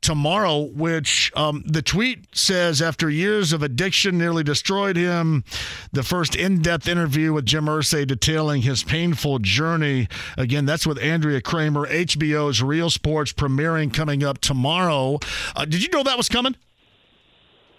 [0.00, 5.44] tomorrow, which um, the tweet says after years of addiction nearly destroyed him.
[5.92, 10.08] The first in depth interview with Jim Irsay detailing his painful journey.
[10.36, 15.18] Again, that's with Andrea Kremer, HBO's Real Sports premiering coming up tomorrow.
[15.54, 16.56] Uh, did you know that was coming?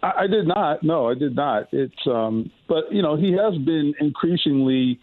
[0.03, 0.83] I, I did not.
[0.83, 1.69] No, I did not.
[1.73, 4.99] It's um, but you know he has been increasingly,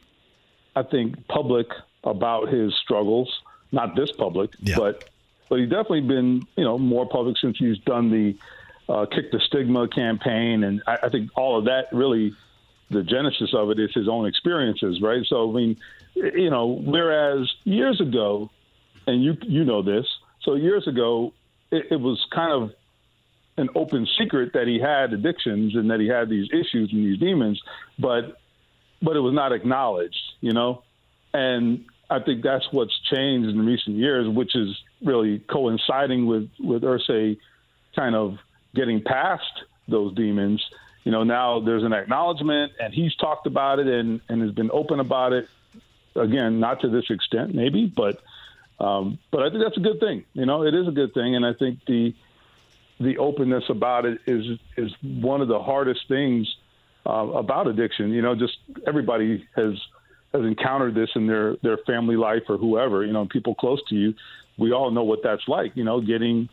[0.77, 1.67] I think, public
[2.05, 3.33] about his struggles.
[3.73, 4.77] Not this public, yeah.
[4.77, 5.09] but
[5.49, 8.37] but he's definitely been you know more public since he's done the
[8.93, 12.35] uh, kick the stigma campaign, and I, I think all of that really
[12.91, 15.25] the genesis of it is his own experiences, right?
[15.27, 15.77] So I mean,
[16.15, 18.51] you know, whereas years ago,
[19.07, 20.07] and you you know this,
[20.43, 21.33] so years ago
[21.71, 22.73] it, it was kind of
[23.57, 27.19] an open secret that he had addictions and that he had these issues and these
[27.19, 27.63] demons,
[27.99, 28.39] but
[29.03, 30.83] but it was not acknowledged, you know.
[31.33, 36.83] And I think that's what's changed in recent years, which is really coinciding with with
[36.83, 37.39] Irsay
[37.95, 38.39] kind of
[38.75, 40.65] getting past those demons.
[41.05, 44.71] You know, now there's an acknowledgement, and he's talked about it and and has been
[44.73, 45.49] open about it.
[46.17, 48.23] Again, not to this extent, maybe, but
[48.79, 50.25] um, but I think that's a good thing.
[50.33, 52.15] You know, it is a good thing, and I think the
[53.01, 54.45] the openness about it is
[54.77, 56.47] is one of the hardest things
[57.07, 58.11] uh, about addiction.
[58.11, 59.75] You know, just everybody has
[60.33, 63.05] has encountered this in their their family life or whoever.
[63.05, 64.15] You know, people close to you.
[64.59, 65.73] We all know what that's like.
[65.75, 66.49] You know, getting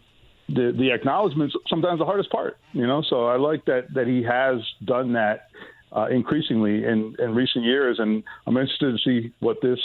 [0.47, 2.57] the the acknowledgments sometimes the hardest part.
[2.73, 5.47] You know, so I like that that he has done that
[5.95, 9.79] uh, increasingly in in recent years, and I'm interested to see what this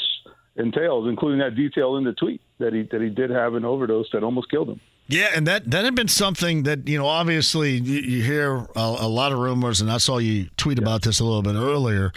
[0.57, 4.07] entails, including that detail in the tweet that he that he did have an overdose
[4.13, 4.81] that almost killed him.
[5.09, 7.07] Yeah, and that that had been something that you know.
[7.07, 10.85] Obviously, you, you hear a, a, lot of rumors, and I saw you tweet yeah.
[10.85, 12.13] about this a little bit earlier.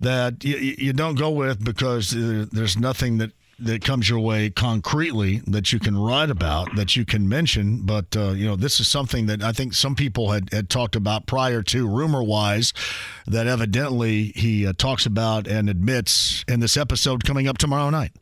[0.00, 5.38] That you, you don't go with because there's nothing that that comes your way concretely
[5.46, 7.82] that you can write about, that you can mention.
[7.84, 10.96] But uh, you know, this is something that I think some people had, had talked
[10.96, 12.72] about prior to rumor wise,
[13.26, 18.12] that evidently he uh, talks about and admits in this episode coming up tomorrow night.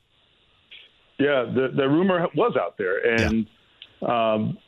[1.18, 3.44] Yeah, the the rumor was out there, and yeah.
[4.02, 4.58] Um,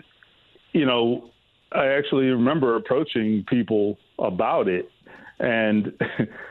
[0.72, 1.30] you know,
[1.72, 4.90] I actually remember approaching people about it,
[5.38, 5.92] and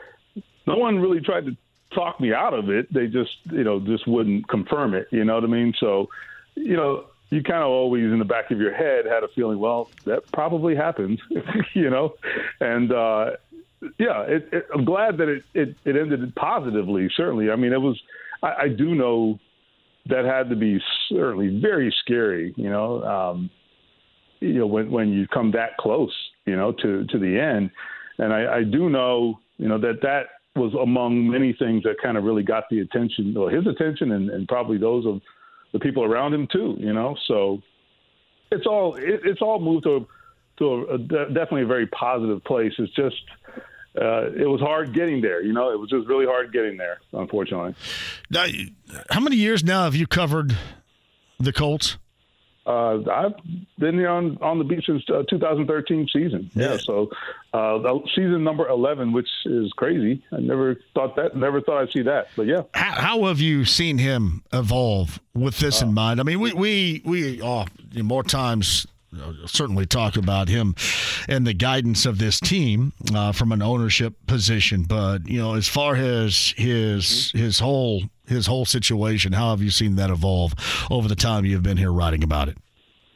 [0.66, 1.56] no one really tried to
[1.94, 2.92] talk me out of it.
[2.92, 5.08] They just, you know, just wouldn't confirm it.
[5.10, 5.74] You know what I mean?
[5.78, 6.08] So,
[6.54, 9.58] you know, you kind of always in the back of your head had a feeling,
[9.58, 11.20] well, that probably happened,
[11.74, 12.14] you know,
[12.60, 13.30] and uh,
[13.98, 17.10] yeah, it, it, I'm glad that it, it it ended positively.
[17.16, 18.00] Certainly, I mean, it was.
[18.42, 19.38] I, I do know
[20.06, 22.54] that had to be certainly very scary.
[22.56, 23.50] You know, um,
[24.40, 26.14] you know when when you come that close,
[26.46, 27.70] you know, to to the end,
[28.18, 32.16] and I, I do know, you know, that that was among many things that kind
[32.16, 35.20] of really got the attention, or his attention, and, and probably those of
[35.72, 36.76] the people around him too.
[36.78, 37.62] You know, so
[38.50, 40.06] it's all it, it's all moved to
[40.58, 42.72] to a, a, definitely a very positive place.
[42.78, 43.16] It's just
[44.00, 45.42] uh, it was hard getting there.
[45.42, 47.00] You know, it was just really hard getting there.
[47.12, 47.74] Unfortunately.
[48.30, 48.46] Now,
[49.10, 50.56] how many years now have you covered
[51.38, 51.98] the Colts?
[52.64, 53.34] Uh, I've
[53.78, 56.48] been here on, on the beat since uh, 2013 season.
[56.54, 57.10] Yeah, so
[57.52, 60.22] uh, season number 11, which is crazy.
[60.30, 61.36] I never thought that.
[61.36, 62.28] Never thought I'd see that.
[62.36, 62.62] But yeah.
[62.74, 66.20] How, how have you seen him evolve with this in uh, mind?
[66.20, 68.86] I mean, we we we oh, more times
[69.46, 70.74] certainly talk about him
[71.28, 74.84] and the guidance of this team uh, from an ownership position.
[74.84, 79.70] But you know, as far as his his whole his whole situation, how have you
[79.70, 80.54] seen that evolve
[80.90, 82.58] over the time you've been here writing about it?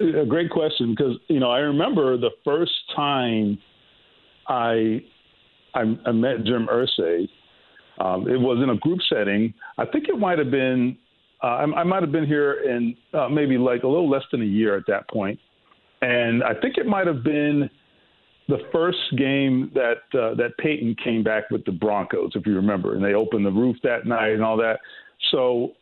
[0.00, 3.58] A great question because you know I remember the first time
[4.46, 5.02] I
[5.74, 7.28] I, I met Jim Irsay.
[7.98, 9.54] Um, it was in a group setting.
[9.78, 10.98] I think it might have been
[11.42, 14.42] uh, I, I might have been here in uh, maybe like a little less than
[14.42, 15.40] a year at that point
[16.06, 17.68] and I think it might have been
[18.48, 22.94] the first game that uh, that Peyton came back with the Broncos, if you remember,
[22.94, 24.78] and they opened the roof that night and all that.
[25.32, 25.72] So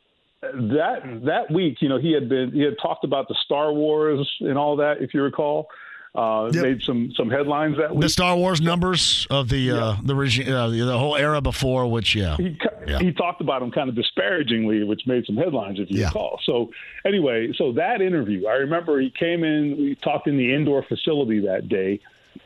[0.41, 4.27] that that week, you know, he had been he had talked about the Star Wars
[4.41, 5.69] and all that, if you recall.
[6.15, 6.63] Uh, yep.
[6.63, 8.03] Made some some headlines that week.
[8.03, 9.75] The Star Wars numbers of the yeah.
[9.75, 12.37] uh, the regime, uh, the whole era before, which yeah.
[12.37, 13.01] He, yeah.
[13.01, 16.07] he talked about them kind of disparagingly, which made some headlines, if you yeah.
[16.07, 16.39] recall.
[16.45, 16.71] So
[17.05, 21.41] anyway, so that interview, I remember he came in, we talked in the indoor facility
[21.47, 21.99] that day,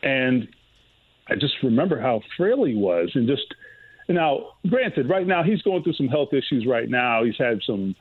[0.02, 0.48] and
[1.28, 3.54] I just remember how frail he was, and just
[4.08, 6.66] now, granted, right now he's going through some health issues.
[6.66, 7.94] Right now, he's had some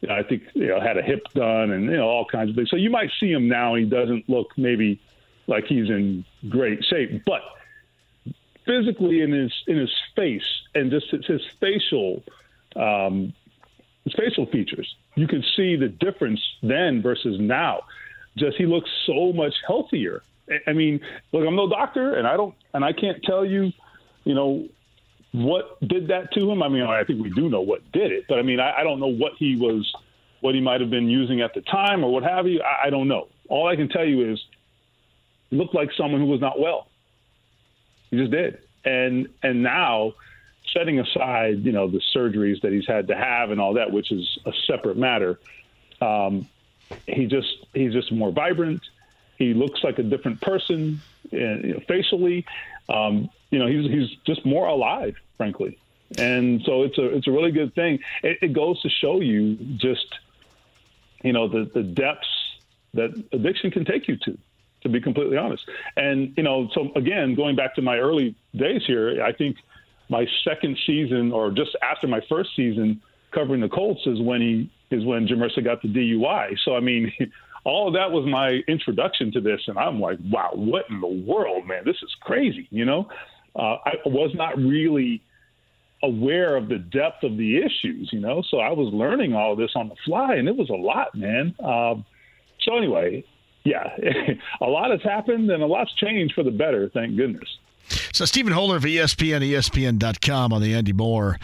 [0.00, 2.50] you know, I think you know had a hip done and you know all kinds
[2.50, 2.70] of things.
[2.70, 3.74] So you might see him now.
[3.74, 5.00] He doesn't look maybe
[5.46, 7.42] like he's in great shape, but
[8.64, 12.22] physically in his in his face and just his, facial
[12.76, 13.32] um,
[14.04, 17.82] his facial features, you can see the difference then versus now.
[18.36, 20.22] Just he looks so much healthier.
[20.66, 21.00] I mean,
[21.32, 23.72] look, I'm no doctor, and I don't, and I can't tell you,
[24.24, 24.68] you know,
[25.32, 26.62] what did that to him?
[26.62, 28.82] I mean, I think we do know what did it, but I mean, I, I
[28.82, 29.92] don't know what he was,
[30.40, 32.60] what he might have been using at the time or what have you.
[32.62, 33.28] I, I don't know.
[33.48, 34.42] All I can tell you is,
[35.50, 36.86] looked like someone who was not well.
[38.10, 40.14] He just did, and and now,
[40.72, 44.12] setting aside, you know, the surgeries that he's had to have and all that, which
[44.12, 45.38] is a separate matter.
[46.00, 46.48] Um,
[47.06, 48.82] he just he's just more vibrant.
[49.38, 51.00] He looks like a different person,
[51.32, 52.44] uh, you know, facially.
[52.90, 55.78] Um, you know, he's he's just more alive, frankly.
[56.18, 58.00] And so it's a it's a really good thing.
[58.22, 60.06] It, it goes to show you just,
[61.22, 62.28] you know, the the depths
[62.94, 64.36] that addiction can take you to
[64.82, 65.68] to be completely honest.
[65.96, 69.56] And you know, so again, going back to my early days here, I think
[70.08, 73.00] my second season, or just after my first season
[73.30, 76.58] covering the Colts, is when he is when Jim Irsay got the DUI.
[76.64, 77.12] So I mean,
[77.64, 81.06] all of that was my introduction to this, and I'm like, wow, what in the
[81.06, 81.82] world, man?
[81.84, 83.08] This is crazy, you know.
[83.54, 85.22] Uh, I was not really
[86.02, 88.42] aware of the depth of the issues, you know.
[88.48, 91.54] So I was learning all this on the fly, and it was a lot, man.
[91.62, 92.04] Um,
[92.60, 93.24] so anyway,
[93.64, 93.96] yeah,
[94.60, 96.88] a lot has happened, and a lot's changed for the better.
[96.88, 97.58] Thank goodness.
[98.12, 101.38] So Stephen Holder of ESPN, ESPN.com on the Andy Moore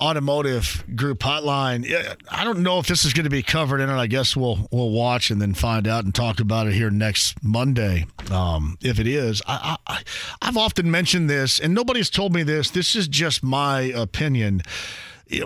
[0.00, 2.16] automotive group hotline.
[2.30, 3.96] I don't know if this is going to be covered in it.
[3.96, 7.42] I guess we'll we'll watch and then find out and talk about it here next
[7.42, 8.06] Monday.
[8.30, 10.02] Um, if it is, I, I
[10.42, 12.70] I've often mentioned this, and nobody's told me this.
[12.70, 14.62] This is just my opinion.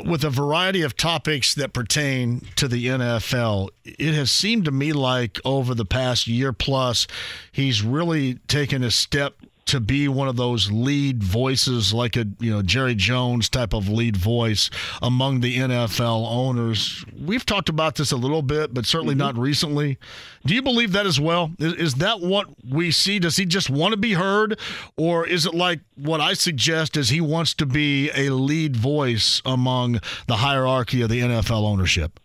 [0.05, 4.93] With a variety of topics that pertain to the NFL, it has seemed to me
[4.93, 7.09] like over the past year plus,
[7.51, 9.35] he's really taken a step
[9.73, 13.89] to be one of those lead voices, like a you know Jerry Jones type of
[13.89, 14.69] lead voice
[15.01, 17.05] among the NFL owners.
[17.19, 19.21] We've talked about this a little bit, but certainly mm-hmm.
[19.21, 19.99] not recently.
[20.45, 21.53] Do you believe that as well?
[21.59, 23.19] Is, is that what we see?
[23.19, 24.59] Does he just want to be heard,
[24.99, 26.99] or is it like what I suggest?
[26.99, 32.21] Is he wants to be a lead voice among the hierarchy of the NFL ownership?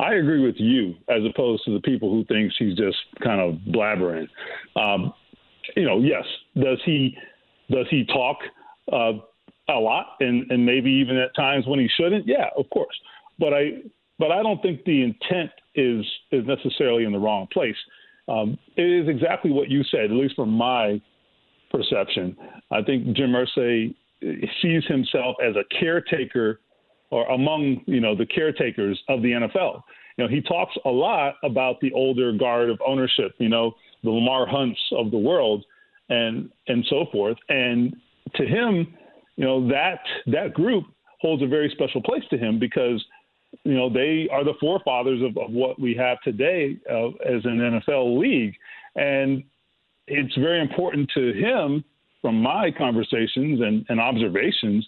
[0.00, 3.60] I agree with you as opposed to the people who thinks he's just kind of
[3.72, 4.28] blabbering.
[4.74, 5.14] Um,
[5.76, 6.24] you know, yes,
[6.56, 7.16] does he
[7.70, 8.38] does he talk
[8.92, 9.12] uh,
[9.68, 12.26] a lot and and maybe even at times when he shouldn't?
[12.26, 12.96] Yeah, of course.
[13.38, 13.82] But I
[14.18, 17.76] but I don't think the intent is is necessarily in the wrong place.
[18.28, 21.00] Um, it is exactly what you said, at least from my
[21.70, 22.36] perception.
[22.70, 23.94] I think Jim Irsay
[24.62, 26.60] sees himself as a caretaker
[27.10, 29.82] or among you know the caretakers of the NFL.
[30.16, 33.32] You know, he talks a lot about the older guard of ownership.
[33.38, 33.72] You know,
[34.04, 35.64] the Lamar Hunts of the world,
[36.08, 37.36] and and so forth.
[37.48, 37.96] And
[38.36, 38.94] to him,
[39.36, 40.84] you know that that group
[41.20, 43.04] holds a very special place to him because
[43.64, 47.80] you know they are the forefathers of, of what we have today uh, as an
[47.86, 48.54] NFL league,
[48.96, 49.42] and
[50.06, 51.84] it's very important to him
[52.20, 54.86] from my conversations and, and observations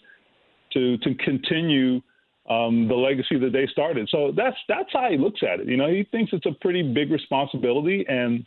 [0.73, 2.01] to to continue
[2.49, 4.09] um, the legacy that they started.
[4.11, 5.69] So that's that's how he looks at it.
[5.69, 8.45] You know, he thinks it's a pretty big responsibility, and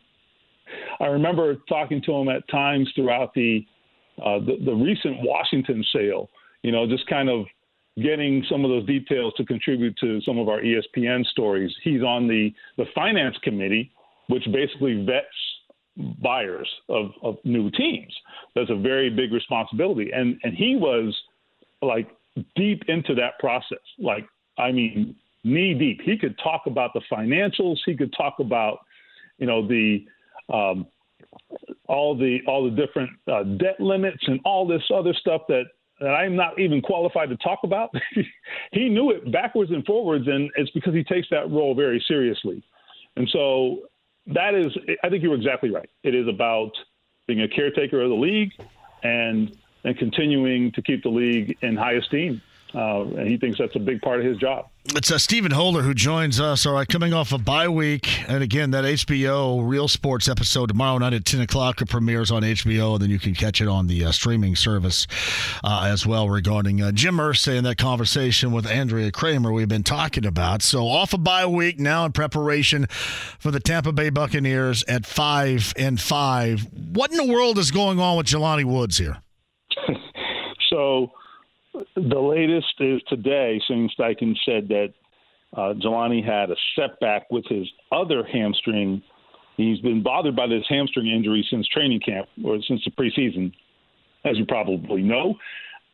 [0.99, 3.65] I remember talking to him at times throughout the
[4.23, 6.29] uh, the, the recent Washington sale.
[6.63, 7.45] You know, just kind of
[8.01, 11.73] getting some of those details to contribute to some of our ESPN stories.
[11.84, 13.91] He's on the the finance committee,
[14.27, 15.27] which basically vets
[16.21, 18.13] buyers of, of new teams.
[18.55, 21.17] That's a very big responsibility, and and he was
[21.82, 22.10] like
[22.55, 23.79] deep into that process.
[23.97, 24.25] Like,
[24.58, 26.01] I mean, knee deep.
[26.03, 27.77] He could talk about the financials.
[27.86, 28.79] He could talk about,
[29.38, 30.05] you know, the
[30.51, 30.88] um,
[31.88, 35.65] all the all the different uh, debt limits and all this other stuff that
[35.99, 37.93] that I'm not even qualified to talk about.
[38.71, 42.63] he knew it backwards and forwards, and it's because he takes that role very seriously.
[43.15, 43.89] And so
[44.27, 44.67] that is,
[45.03, 45.89] I think you're exactly right.
[46.03, 46.71] It is about
[47.27, 48.51] being a caretaker of the league
[49.03, 52.41] and and continuing to keep the league in high esteem.
[52.73, 54.67] Uh, and he thinks that's a big part of his job.
[54.95, 56.65] It's uh, Stephen Holder who joins us.
[56.65, 60.97] All right, coming off a bye week, and again that HBO Real Sports episode tomorrow
[60.97, 61.80] night at ten o'clock.
[61.80, 65.06] It premieres on HBO, and then you can catch it on the uh, streaming service
[65.63, 66.28] uh, as well.
[66.28, 70.63] Regarding uh, Jim Irsay and that conversation with Andrea Kremer, we've been talking about.
[70.63, 75.71] So off a bye week now in preparation for the Tampa Bay Buccaneers at five
[75.78, 76.67] and five.
[76.93, 79.17] What in the world is going on with Jelani Woods here?
[80.71, 81.12] so
[81.96, 83.62] the latest is today.
[83.68, 84.94] Shane Steichen said that
[85.54, 89.02] uh, Jelani had a setback with his other hamstring.
[89.58, 93.52] He's been bothered by this hamstring injury since training camp or since the preseason,
[94.26, 95.36] as you probably know.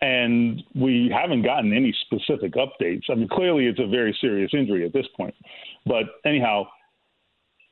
[0.01, 3.03] And we haven't gotten any specific updates.
[3.09, 5.33] I mean, clearly it's a very serious injury at this point.
[5.85, 6.65] But anyhow,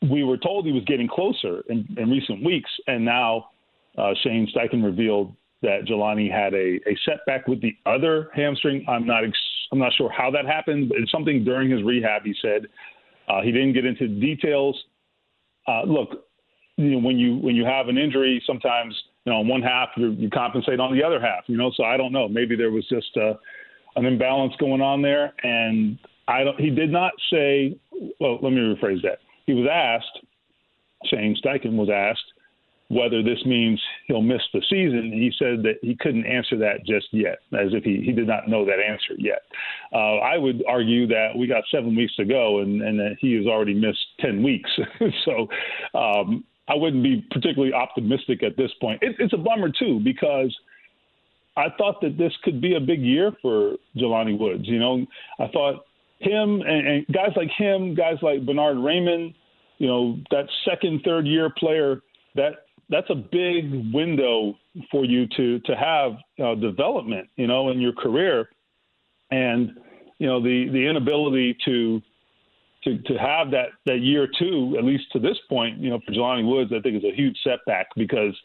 [0.10, 3.50] we were told he was getting closer in, in recent weeks, and now
[3.98, 8.86] uh, Shane Steichen revealed that Jelani had a, a setback with the other hamstring.
[8.88, 9.38] I'm not ex-
[9.72, 12.24] I'm not sure how that happened, but it's something during his rehab.
[12.24, 12.68] He said
[13.28, 14.80] uh, he didn't get into details.
[15.68, 16.26] Uh, look,
[16.78, 18.94] you know, when you when you have an injury, sometimes
[19.26, 21.46] you know on one half you, compensate on the other half.
[21.48, 22.28] You know, so I don't know.
[22.28, 23.34] Maybe there was just uh,
[23.96, 25.98] an imbalance going on there, and
[26.28, 26.60] I don't.
[26.60, 27.78] He did not say.
[28.20, 29.20] Well, let me rephrase that.
[29.48, 30.26] He was asked.
[31.06, 32.33] Shane Steichen was asked
[32.94, 37.08] whether this means he'll miss the season, he said that he couldn't answer that just
[37.12, 39.42] yet, as if he, he did not know that answer yet.
[39.92, 43.36] Uh, I would argue that we got seven weeks to go and, and that he
[43.36, 44.70] has already missed 10 weeks.
[45.26, 45.48] so
[45.98, 49.02] um, I wouldn't be particularly optimistic at this point.
[49.02, 50.56] It, it's a bummer, too, because
[51.56, 54.68] I thought that this could be a big year for Jelani Woods.
[54.68, 55.06] You know,
[55.40, 55.86] I thought
[56.20, 59.34] him and, and guys like him, guys like Bernhard Raimann,
[59.78, 62.02] you know, that second, third year player
[62.36, 64.58] that that's a big window
[64.92, 68.50] for you to to have uh, development, you know, in your career,
[69.32, 69.78] and
[70.20, 72.02] you know the the inability to
[72.84, 76.12] to to have that that year two, at least to this point, you know, for
[76.12, 78.36] Jelani Woods, I think is a huge setback because,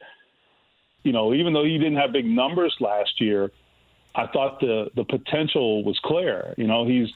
[1.03, 3.51] you know, even though he didn't have big numbers last year,
[4.15, 6.55] I thought the the potential was clear.
[6.57, 7.09] You know, he's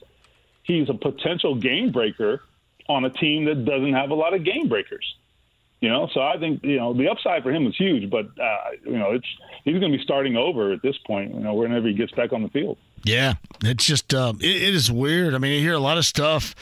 [0.65, 2.43] he's a potential game breaker
[2.89, 5.17] on a team that doesn't have a lot of game breakers.
[5.83, 8.57] You know, so I think you know the upside for him is huge, but uh,
[8.85, 9.27] you know it's
[9.65, 11.35] he's going to be starting over at this point.
[11.35, 12.79] You know, whenever he gets back on the field.
[13.03, 15.35] Yeah, it's just uh, it, it is weird.
[15.35, 16.55] I mean, you hear a lot of stuff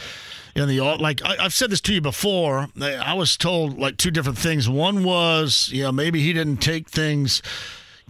[0.57, 2.69] in the like I, have said this to you before.
[2.81, 4.71] I was told like two different things.
[4.71, 7.43] One was, you know, maybe he didn't take things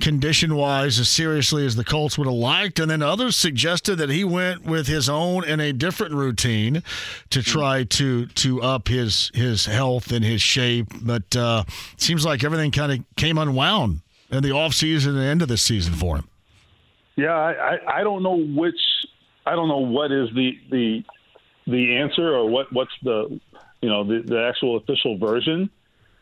[0.00, 2.78] condition wise as seriously as the Colts would have liked.
[2.78, 6.82] And then others suggested that he went with his own and a different routine
[7.30, 10.88] to try to to up his his health and his shape.
[11.02, 11.64] But uh,
[11.96, 15.56] seems like everything kind of came unwound in the off season and end of the
[15.56, 16.28] season for him.
[17.16, 18.80] Yeah, I, I don't know which
[19.46, 21.04] I don't know what is the the
[21.66, 23.40] the answer or what what's the
[23.82, 25.70] you know the, the actual official version.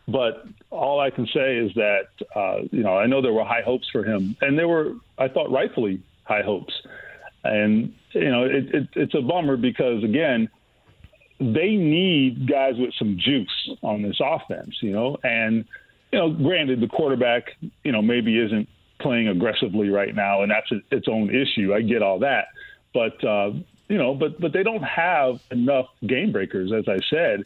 [0.09, 3.63] But all I can say is that uh, you know I know there were high
[3.63, 6.73] hopes for him, and there were I thought rightfully high hopes,
[7.45, 10.49] and you know it, it, it's a bummer because again
[11.41, 15.67] they need guys with some juice on this offense, you know, and
[16.11, 17.45] you know granted the quarterback
[17.85, 18.67] you know maybe isn't
[19.01, 21.75] playing aggressively right now, and that's its own issue.
[21.75, 22.47] I get all that,
[22.95, 23.51] but uh,
[23.89, 27.45] you know, but but they don't have enough game breakers, as I said.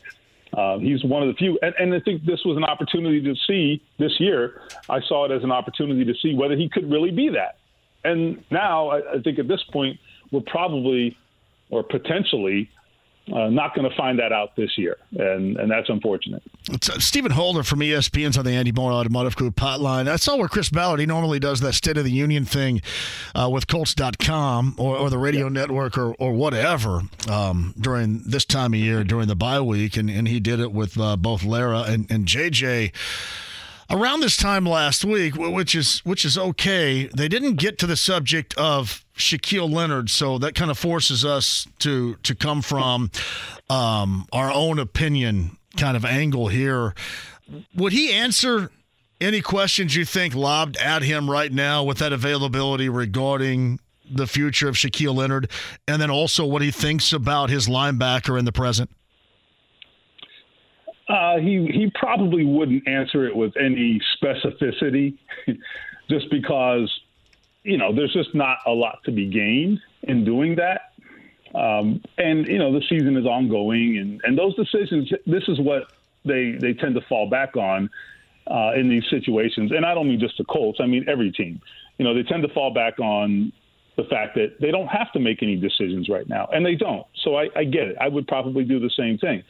[0.53, 3.35] Uh, he's one of the few, and, and I think this was an opportunity to
[3.47, 4.61] see this year.
[4.89, 7.57] I saw it as an opportunity to see whether he could really be that.
[8.05, 9.99] And now I, I think at this point
[10.31, 11.17] we're probably
[11.71, 12.69] or potentially
[13.33, 16.43] uh, not going to find that out this year, and and that's unfortunate.
[16.71, 20.09] Uh, Stephen Holder from ESPN's on the Andy Mohr Automotive Group hotline.
[20.09, 22.83] I saw where Chris Ballard, he normally does that State of the Union thing
[23.35, 25.53] uh, with Colts.com or, or the radio yeah.
[25.53, 30.11] network or, or whatever um, during this time of year, during the bye week, and,
[30.11, 32.93] and he did it with uh, both Lara and, and JJ
[33.93, 37.09] around this time last week, which is which is okay.
[37.15, 41.69] They didn't get to the subject of Shaquille Leonard, so that kind of forces us
[41.81, 43.11] to to come from
[43.71, 46.95] um, our own opinion kind of angle here.
[47.75, 48.71] Would he answer
[49.21, 53.79] any questions you think lobbed at him right now with that availability regarding
[54.11, 55.51] the future of Shaquille Leonard,
[55.87, 58.91] and then also what he thinks about his linebacker in the present?
[61.09, 65.19] Uh, he he probably wouldn't answer it with any specificity,
[66.09, 66.93] just because
[67.65, 70.93] you know there's just not a lot to be gained in doing that.
[71.59, 75.11] Um, and you know the season is ongoing, and and those decisions.
[75.27, 75.85] This is what
[76.25, 77.91] they they tend to fall back on
[78.47, 79.73] uh, in these situations.
[79.73, 80.79] And I don't mean just the Colts.
[80.81, 81.61] I mean every team.
[81.99, 83.53] You know they tend to fall back on
[83.97, 87.07] the fact that they don't have to make any decisions right now, and they don't.
[87.23, 87.97] So I, I get it.
[88.01, 89.43] I would probably do the same thing.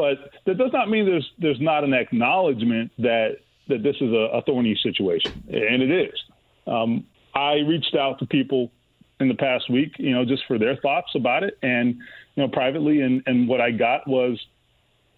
[0.00, 3.32] But that does not mean there's there's not an acknowledgement that
[3.68, 6.18] that this is a, a thorny situation, and it is.
[6.66, 8.72] Um, I reached out to people
[9.20, 11.96] in the past week, you know, just for their thoughts about it, and
[12.34, 14.40] you know, privately, and and what I got was,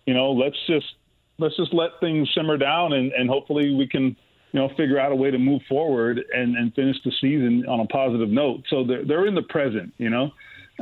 [0.05, 0.93] you know, let's just
[1.39, 4.17] let's just let things simmer down, and and hopefully we can,
[4.51, 7.79] you know, figure out a way to move forward and and finish the season on
[7.79, 8.65] a positive note.
[8.69, 10.33] So they're they're in the present, you know,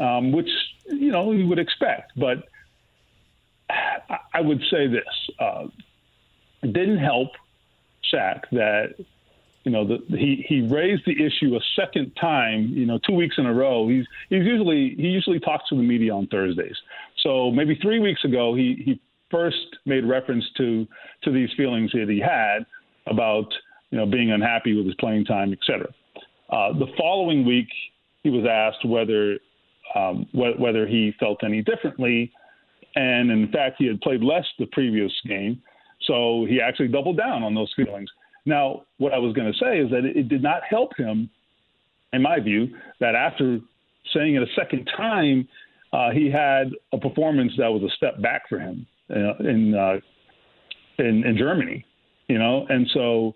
[0.02, 0.48] um, which
[0.86, 2.44] you know we would expect, but
[4.34, 5.66] I would say this: uh,
[6.62, 7.28] it didn't help
[8.12, 8.94] Shaq that
[9.64, 12.68] you know the, he he raised the issue a second time.
[12.68, 13.88] You know, two weeks in a row.
[13.88, 16.76] He's he's usually he usually talks to the media on Thursdays.
[17.22, 19.00] So maybe three weeks ago, he he
[19.30, 20.86] first made reference to
[21.24, 22.66] to these feelings that he had
[23.06, 23.52] about
[23.90, 25.92] you know being unhappy with his playing time, et cetera.
[26.50, 27.68] Uh, the following week,
[28.22, 29.38] he was asked whether
[29.94, 32.32] um, wh- whether he felt any differently
[32.94, 35.62] and in fact, he had played less the previous game.
[36.06, 38.08] So he actually doubled down on those feelings.
[38.46, 41.28] Now, what I was going to say is that it did not help him,
[42.12, 42.68] in my view,
[42.98, 43.60] that after
[44.14, 45.46] saying it a second time,
[45.92, 49.96] uh, he had a performance that was a step back for him uh, in, uh,
[50.98, 51.84] in in Germany,
[52.28, 53.34] you know, and so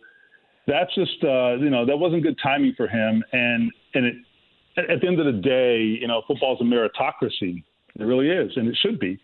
[0.67, 4.15] that's just uh, you know that wasn't good timing for him, and and it
[4.77, 7.63] at the end of the day, you know, football's a meritocracy,
[7.99, 9.19] it really is, and it should be.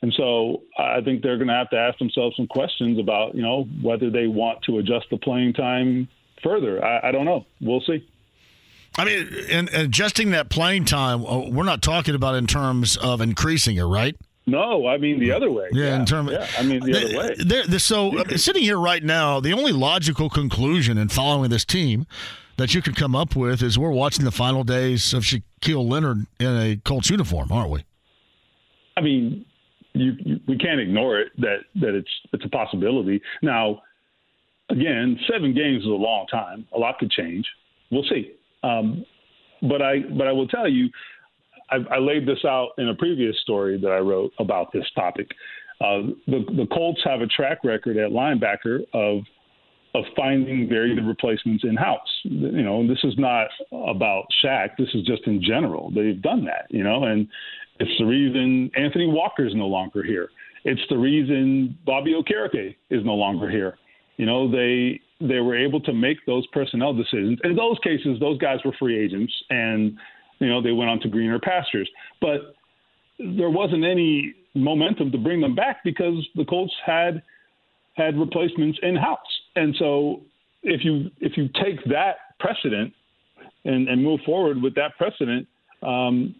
[0.00, 3.42] And so I think they're going to have to ask themselves some questions about, you
[3.42, 6.08] know, whether they want to adjust the playing time
[6.42, 6.84] further.
[6.84, 7.46] I, I don't know.
[7.60, 8.06] We'll see.
[8.96, 13.20] I mean, in, adjusting that playing time, uh, we're not talking about in terms of
[13.20, 14.16] increasing it, right?
[14.46, 15.68] No, I mean the other way.
[15.72, 16.30] Yeah, yeah in terms.
[16.32, 17.34] Yeah, I mean the, the other way.
[17.38, 21.66] They're, they're, so uh, sitting here right now, the only logical conclusion in following this
[21.66, 22.06] team
[22.56, 26.26] that you could come up with is we're watching the final days of Shaquille Leonard
[26.40, 27.84] in a Colts uniform, aren't we?
[28.98, 29.46] I mean,
[29.94, 33.20] you, you, we can't ignore it that that it's it's a possibility.
[33.42, 33.82] Now,
[34.70, 36.66] again, seven games is a long time.
[36.74, 37.46] A lot could change.
[37.90, 38.32] We'll see.
[38.64, 39.04] Um,
[39.62, 40.88] but I but I will tell you,
[41.70, 45.28] I, I, laid this out in a previous story that I wrote about this topic.
[45.80, 49.22] Uh, the the Colts have a track record at linebacker of
[49.94, 52.08] of finding very good replacements in house.
[52.24, 54.70] You know, this is not about Shaq.
[54.76, 55.90] This is just in general.
[55.94, 56.66] They've done that.
[56.68, 57.28] You know, and
[57.80, 60.30] It's the reason Anthony Walker is no longer here.
[60.64, 63.78] It's the reason Bobby Okereke is no longer here.
[64.16, 67.38] You know, they they were able to make those personnel decisions.
[67.44, 69.96] In those cases, those guys were free agents, and
[70.38, 71.88] you know they went on to greener pastures.
[72.20, 72.54] But
[73.18, 77.22] there wasn't any momentum to bring them back because the Colts had
[77.94, 79.18] had replacements in house.
[79.56, 80.22] And so
[80.62, 82.92] if you if you take that precedent
[83.64, 85.46] and, and move forward with that precedent,
[85.82, 86.34] um,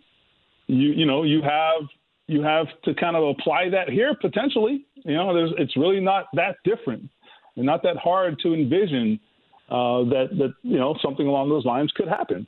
[0.68, 1.88] you you know you have
[2.28, 4.86] you have to kind of apply that here potentially.
[5.04, 7.08] You know, there's it's really not that different
[7.56, 9.18] and not that hard to envision
[9.70, 12.46] uh, that that you know something along those lines could happen.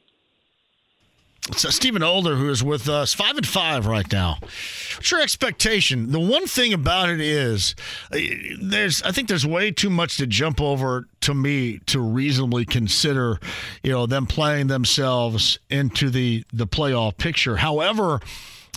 [1.57, 4.39] So Stephen Holder, who is with us, five and five right now.
[4.41, 6.13] What's your expectation?
[6.13, 7.75] The one thing about it is,
[8.13, 8.19] uh,
[8.61, 13.39] there's I think there's way too much to jump over to me to reasonably consider,
[13.83, 17.57] you know, them playing themselves into the the playoff picture.
[17.57, 18.21] However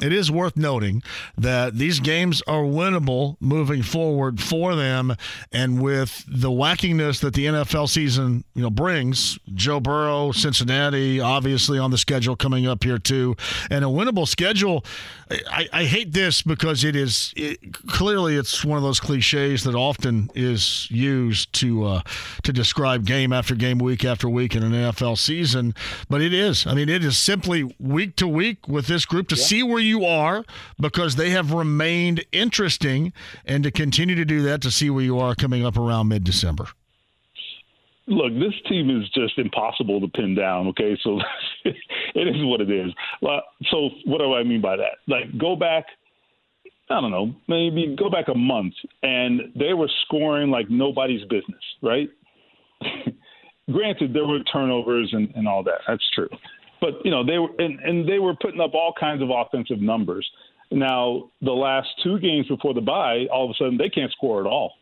[0.01, 1.03] it is worth noting
[1.37, 5.15] that these games are winnable moving forward for them,
[5.51, 11.77] and with the wackiness that the NFL season you know brings, Joe Burrow, Cincinnati, obviously
[11.79, 13.35] on the schedule coming up here too,
[13.69, 14.83] and a winnable schedule.
[15.49, 19.75] I, I hate this because it is it, clearly it's one of those cliches that
[19.75, 22.01] often is used to uh,
[22.43, 25.73] to describe game after game, week after week in an NFL season,
[26.09, 26.67] but it is.
[26.67, 29.43] I mean, it is simply week to week with this group to yeah.
[29.43, 30.45] see where you are
[30.79, 33.13] because they have remained interesting
[33.45, 36.23] and to continue to do that to see where you are coming up around mid
[36.23, 36.67] December.
[38.07, 40.67] Look, this team is just impossible to pin down.
[40.67, 41.19] Okay, so
[41.65, 42.91] it is what it is.
[43.71, 44.97] So, what do I mean by that?
[45.07, 45.85] Like, go back
[46.89, 48.73] I don't know, maybe go back a month,
[49.03, 52.09] and they were scoring like nobody's business, right?
[53.71, 55.79] Granted, there were turnovers and, and all that.
[55.87, 56.27] That's true
[56.83, 59.79] but you know they were and, and they were putting up all kinds of offensive
[59.79, 60.29] numbers.
[60.69, 64.41] Now the last two games before the bye, all of a sudden they can't score
[64.41, 64.73] at all.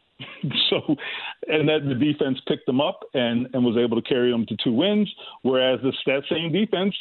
[0.69, 0.95] so,
[1.47, 4.57] and then the defense picked them up and and was able to carry them to
[4.63, 5.11] two wins.
[5.43, 6.95] Whereas this that same defense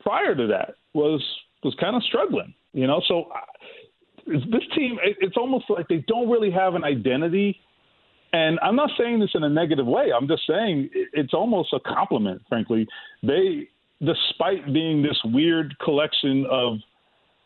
[0.00, 1.22] prior to that was
[1.62, 2.54] was kind of struggling.
[2.72, 3.26] You know, so
[4.26, 7.58] this team it's almost like they don't really have an identity.
[8.34, 10.06] And I'm not saying this in a negative way.
[10.16, 12.86] I'm just saying it's almost a compliment, frankly.
[13.22, 13.68] They
[14.04, 16.78] despite being this weird collection of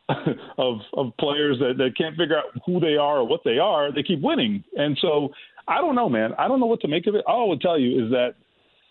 [0.59, 3.93] of of players that, that can't figure out who they are or what they are,
[3.93, 4.63] they keep winning.
[4.77, 5.31] And so
[5.67, 6.33] I don't know, man.
[6.39, 7.25] I don't know what to make of it.
[7.27, 8.35] All I would tell you is that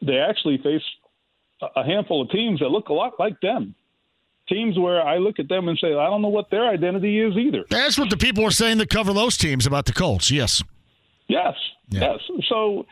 [0.01, 0.81] they actually face
[1.75, 3.75] a handful of teams that look a lot like them.
[4.49, 7.35] Teams where I look at them and say, I don't know what their identity is
[7.35, 7.63] either.
[7.69, 10.29] That's what the people are saying that cover those teams about the Colts.
[10.29, 10.61] Yes.
[11.27, 11.55] Yes.
[11.89, 12.11] Yeah.
[12.11, 12.43] Yes.
[12.49, 12.85] So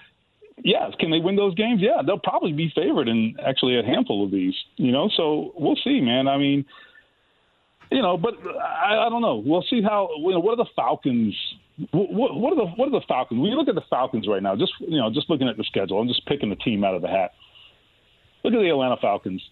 [0.63, 1.81] yes, can they win those games?
[1.81, 4.55] Yeah, they'll probably be favored in actually a handful of these.
[4.77, 6.27] You know, so we'll see, man.
[6.27, 6.65] I mean,
[7.93, 9.35] you know, but I, I don't know.
[9.35, 10.09] We'll see how.
[10.17, 11.35] You know, what are the Falcons?
[11.91, 13.39] What, what are the what are the Falcons?
[13.39, 15.63] When you look at the Falcons right now, just you know, just looking at the
[15.63, 17.33] schedule, I'm just picking the team out of the hat.
[18.43, 19.47] Look at the Atlanta Falcons.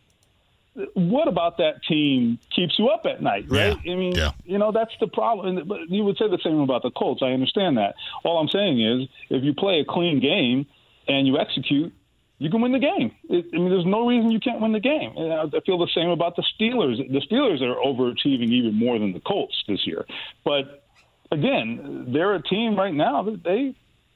[0.93, 3.77] What about that team keeps you up at night, right?
[3.83, 3.93] Yeah.
[3.93, 4.31] I mean, yeah.
[4.45, 5.67] you know, that's the problem.
[5.67, 7.21] But you would say the same about the Colts.
[7.21, 7.95] I understand that.
[8.23, 10.65] All I'm saying is, if you play a clean game
[11.07, 11.93] and you execute,
[12.41, 13.11] you can win the game.
[13.29, 15.13] It, I mean, there's no reason you can't win the game.
[15.15, 16.97] And I feel the same about the Steelers.
[16.97, 20.05] The Steelers are overachieving even more than the Colts this year.
[20.43, 20.83] But
[21.31, 23.75] again, they're a team right now that they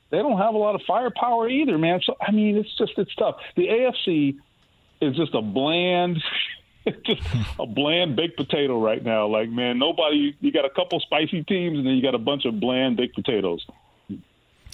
[0.09, 1.99] they don't have a lot of firepower either, man.
[2.03, 3.35] So I mean, it's just it's tough.
[3.55, 4.37] The AFC
[5.01, 6.17] is just a bland.
[7.05, 7.21] just
[7.59, 9.27] a bland baked potato right now.
[9.27, 10.35] Like, man, nobody.
[10.39, 13.15] You got a couple spicy teams, and then you got a bunch of bland baked
[13.15, 13.63] potatoes.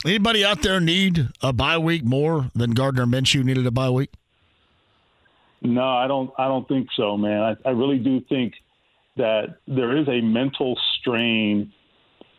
[0.06, 4.12] Anybody out there need a bye week more than Gardner Minshew needed a bye week?
[5.62, 6.32] No, I don't.
[6.40, 7.42] I don't think so, man.
[7.42, 8.54] I, I really do think
[9.18, 11.72] that there is a mental strain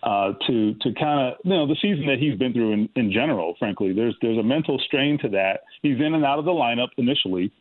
[0.02, 3.12] uh, to to kind of you know the season that he's been through in, in
[3.12, 3.54] general.
[3.58, 5.60] Frankly, there's there's a mental strain to that.
[5.82, 7.52] He's in and out of the lineup initially,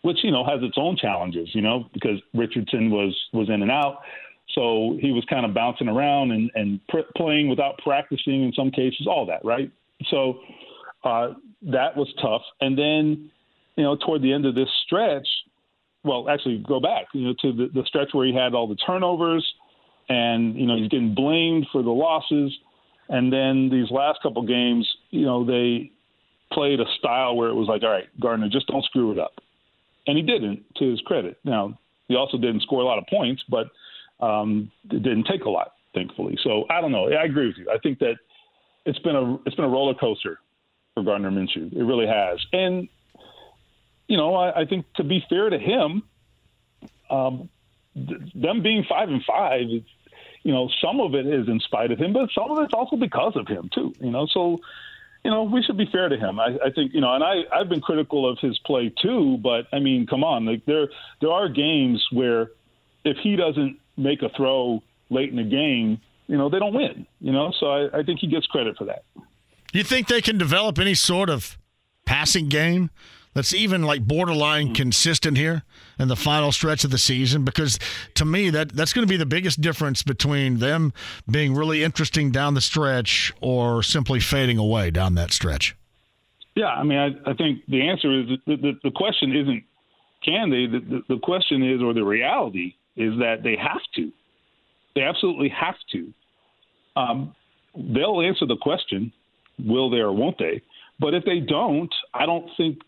[0.00, 1.48] which you know has its own challenges.
[1.52, 3.98] You know because Richardson was was in and out.
[4.54, 8.70] So he was kind of bouncing around and, and pr- playing without practicing in some
[8.70, 9.70] cases, all that, right?
[10.08, 10.40] So
[11.04, 12.42] uh, that was tough.
[12.60, 13.30] And then,
[13.76, 15.28] you know, toward the end of this stretch,
[16.02, 18.76] well, actually, go back, you know, to the, the stretch where he had all the
[18.76, 19.46] turnovers
[20.08, 22.52] and, you know, he's getting blamed for the losses.
[23.08, 25.92] And then these last couple games, you know, they
[26.52, 29.34] played a style where it was like, all right, Gardner, just don't screw it up.
[30.06, 31.38] And he didn't, to his credit.
[31.44, 31.78] Now,
[32.08, 33.68] he also didn't score a lot of points, but–
[34.20, 36.36] um, it didn't take a lot, thankfully.
[36.42, 37.08] So I don't know.
[37.08, 37.70] I agree with you.
[37.72, 38.16] I think that
[38.84, 40.38] it's been a it's been a roller coaster
[40.94, 41.72] for Gardner Minshew.
[41.72, 42.44] It really has.
[42.52, 42.88] And
[44.08, 46.02] you know, I, I think to be fair to him,
[47.10, 47.48] um,
[47.94, 49.62] them being five and five,
[50.42, 52.96] you know, some of it is in spite of him, but some of it's also
[52.96, 53.92] because of him too.
[54.00, 54.58] You know, so
[55.24, 56.40] you know we should be fair to him.
[56.40, 59.66] I, I think you know, and I I've been critical of his play too, but
[59.72, 60.88] I mean, come on, like there
[61.20, 62.50] there are games where
[63.04, 67.06] if he doesn't make a throw late in the game, you know, they don't win.
[67.20, 69.04] You know, so I, I think he gets credit for that.
[69.14, 71.58] Do you think they can develop any sort of
[72.04, 72.90] passing game
[73.34, 74.74] that's even like borderline mm-hmm.
[74.74, 75.62] consistent here
[75.98, 77.78] in the final stretch of the season because
[78.14, 80.92] to me that that's going to be the biggest difference between them
[81.30, 85.76] being really interesting down the stretch or simply fading away down that stretch.
[86.56, 89.64] Yeah, I mean, I, I think the answer is the, the, the question isn't
[90.24, 90.66] can they.
[90.66, 94.10] The, the, the question is, or the reality is that they have to.
[94.94, 96.12] They absolutely have to.
[96.96, 97.34] Um,
[97.74, 99.12] they'll answer the question,
[99.58, 100.62] will they or won't they?
[100.98, 102.78] But if they don't, I don't think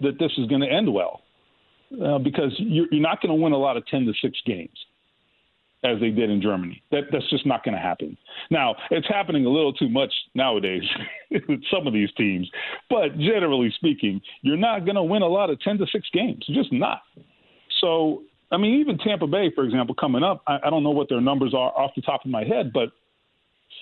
[0.00, 1.22] that this is going to end well
[2.04, 4.68] uh, because you're, you're not going to win a lot of 10 to 6 games
[5.82, 6.82] as they did in Germany.
[6.90, 8.16] That, that's just not going to happen.
[8.50, 10.82] Now, it's happening a little too much nowadays
[11.30, 12.50] with some of these teams,
[12.88, 16.44] but generally speaking, you're not going to win a lot of 10 to 6 games.
[16.46, 17.00] You're just not.
[17.80, 18.22] So,
[18.52, 21.20] I mean, even Tampa Bay, for example, coming up, I, I don't know what their
[21.20, 22.90] numbers are off the top of my head, but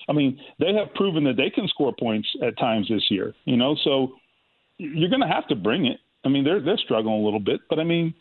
[0.07, 3.57] I mean, they have proven that they can score points at times this year, you
[3.57, 4.13] know, so
[4.77, 5.99] you're going to have to bring it.
[6.25, 8.13] I mean, they're they're struggling a little bit, but I mean,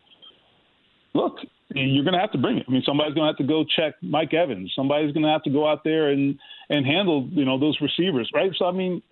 [1.15, 1.37] look,
[1.71, 2.67] you're going to have to bring it.
[2.69, 4.73] I mean, somebody's going to have to go check Mike Evans.
[4.75, 6.39] Somebody's going to have to go out there and
[6.71, 8.53] and handle you know those receivers, right?
[8.57, 9.03] So I mean,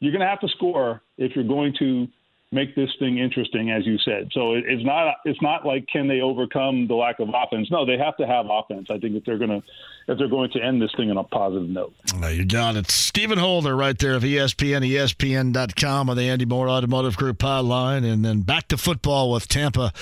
[0.00, 2.08] you're going to have to score if you're going to
[2.52, 4.28] make this thing interesting, as you said.
[4.32, 7.70] So it's not it's not like can they overcome the lack of offense?
[7.70, 8.88] No, they have to have offense.
[8.90, 9.62] I think if they're to
[10.08, 11.92] if they're going to end this thing on a positive note.
[12.28, 17.16] you got it, Stephen Holder, right there of ESPN, ESPN.com on the Andy Mohr Automotive
[17.16, 19.92] Group hotline, and then back to football with Tampa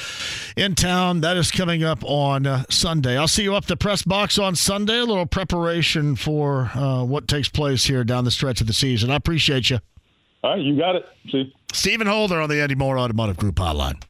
[0.57, 1.23] in town.
[1.23, 3.17] That is coming up on uh, Sunday.
[3.17, 4.99] I'll see you up the press box on Sunday.
[4.99, 9.11] A little preparation for uh, what takes place here down the stretch of the season.
[9.11, 9.79] I appreciate you.
[10.45, 11.07] All right, you got it.
[11.31, 11.55] See.
[11.73, 14.03] Stephen Holder on the Andy Mohr Automotive Group hotline.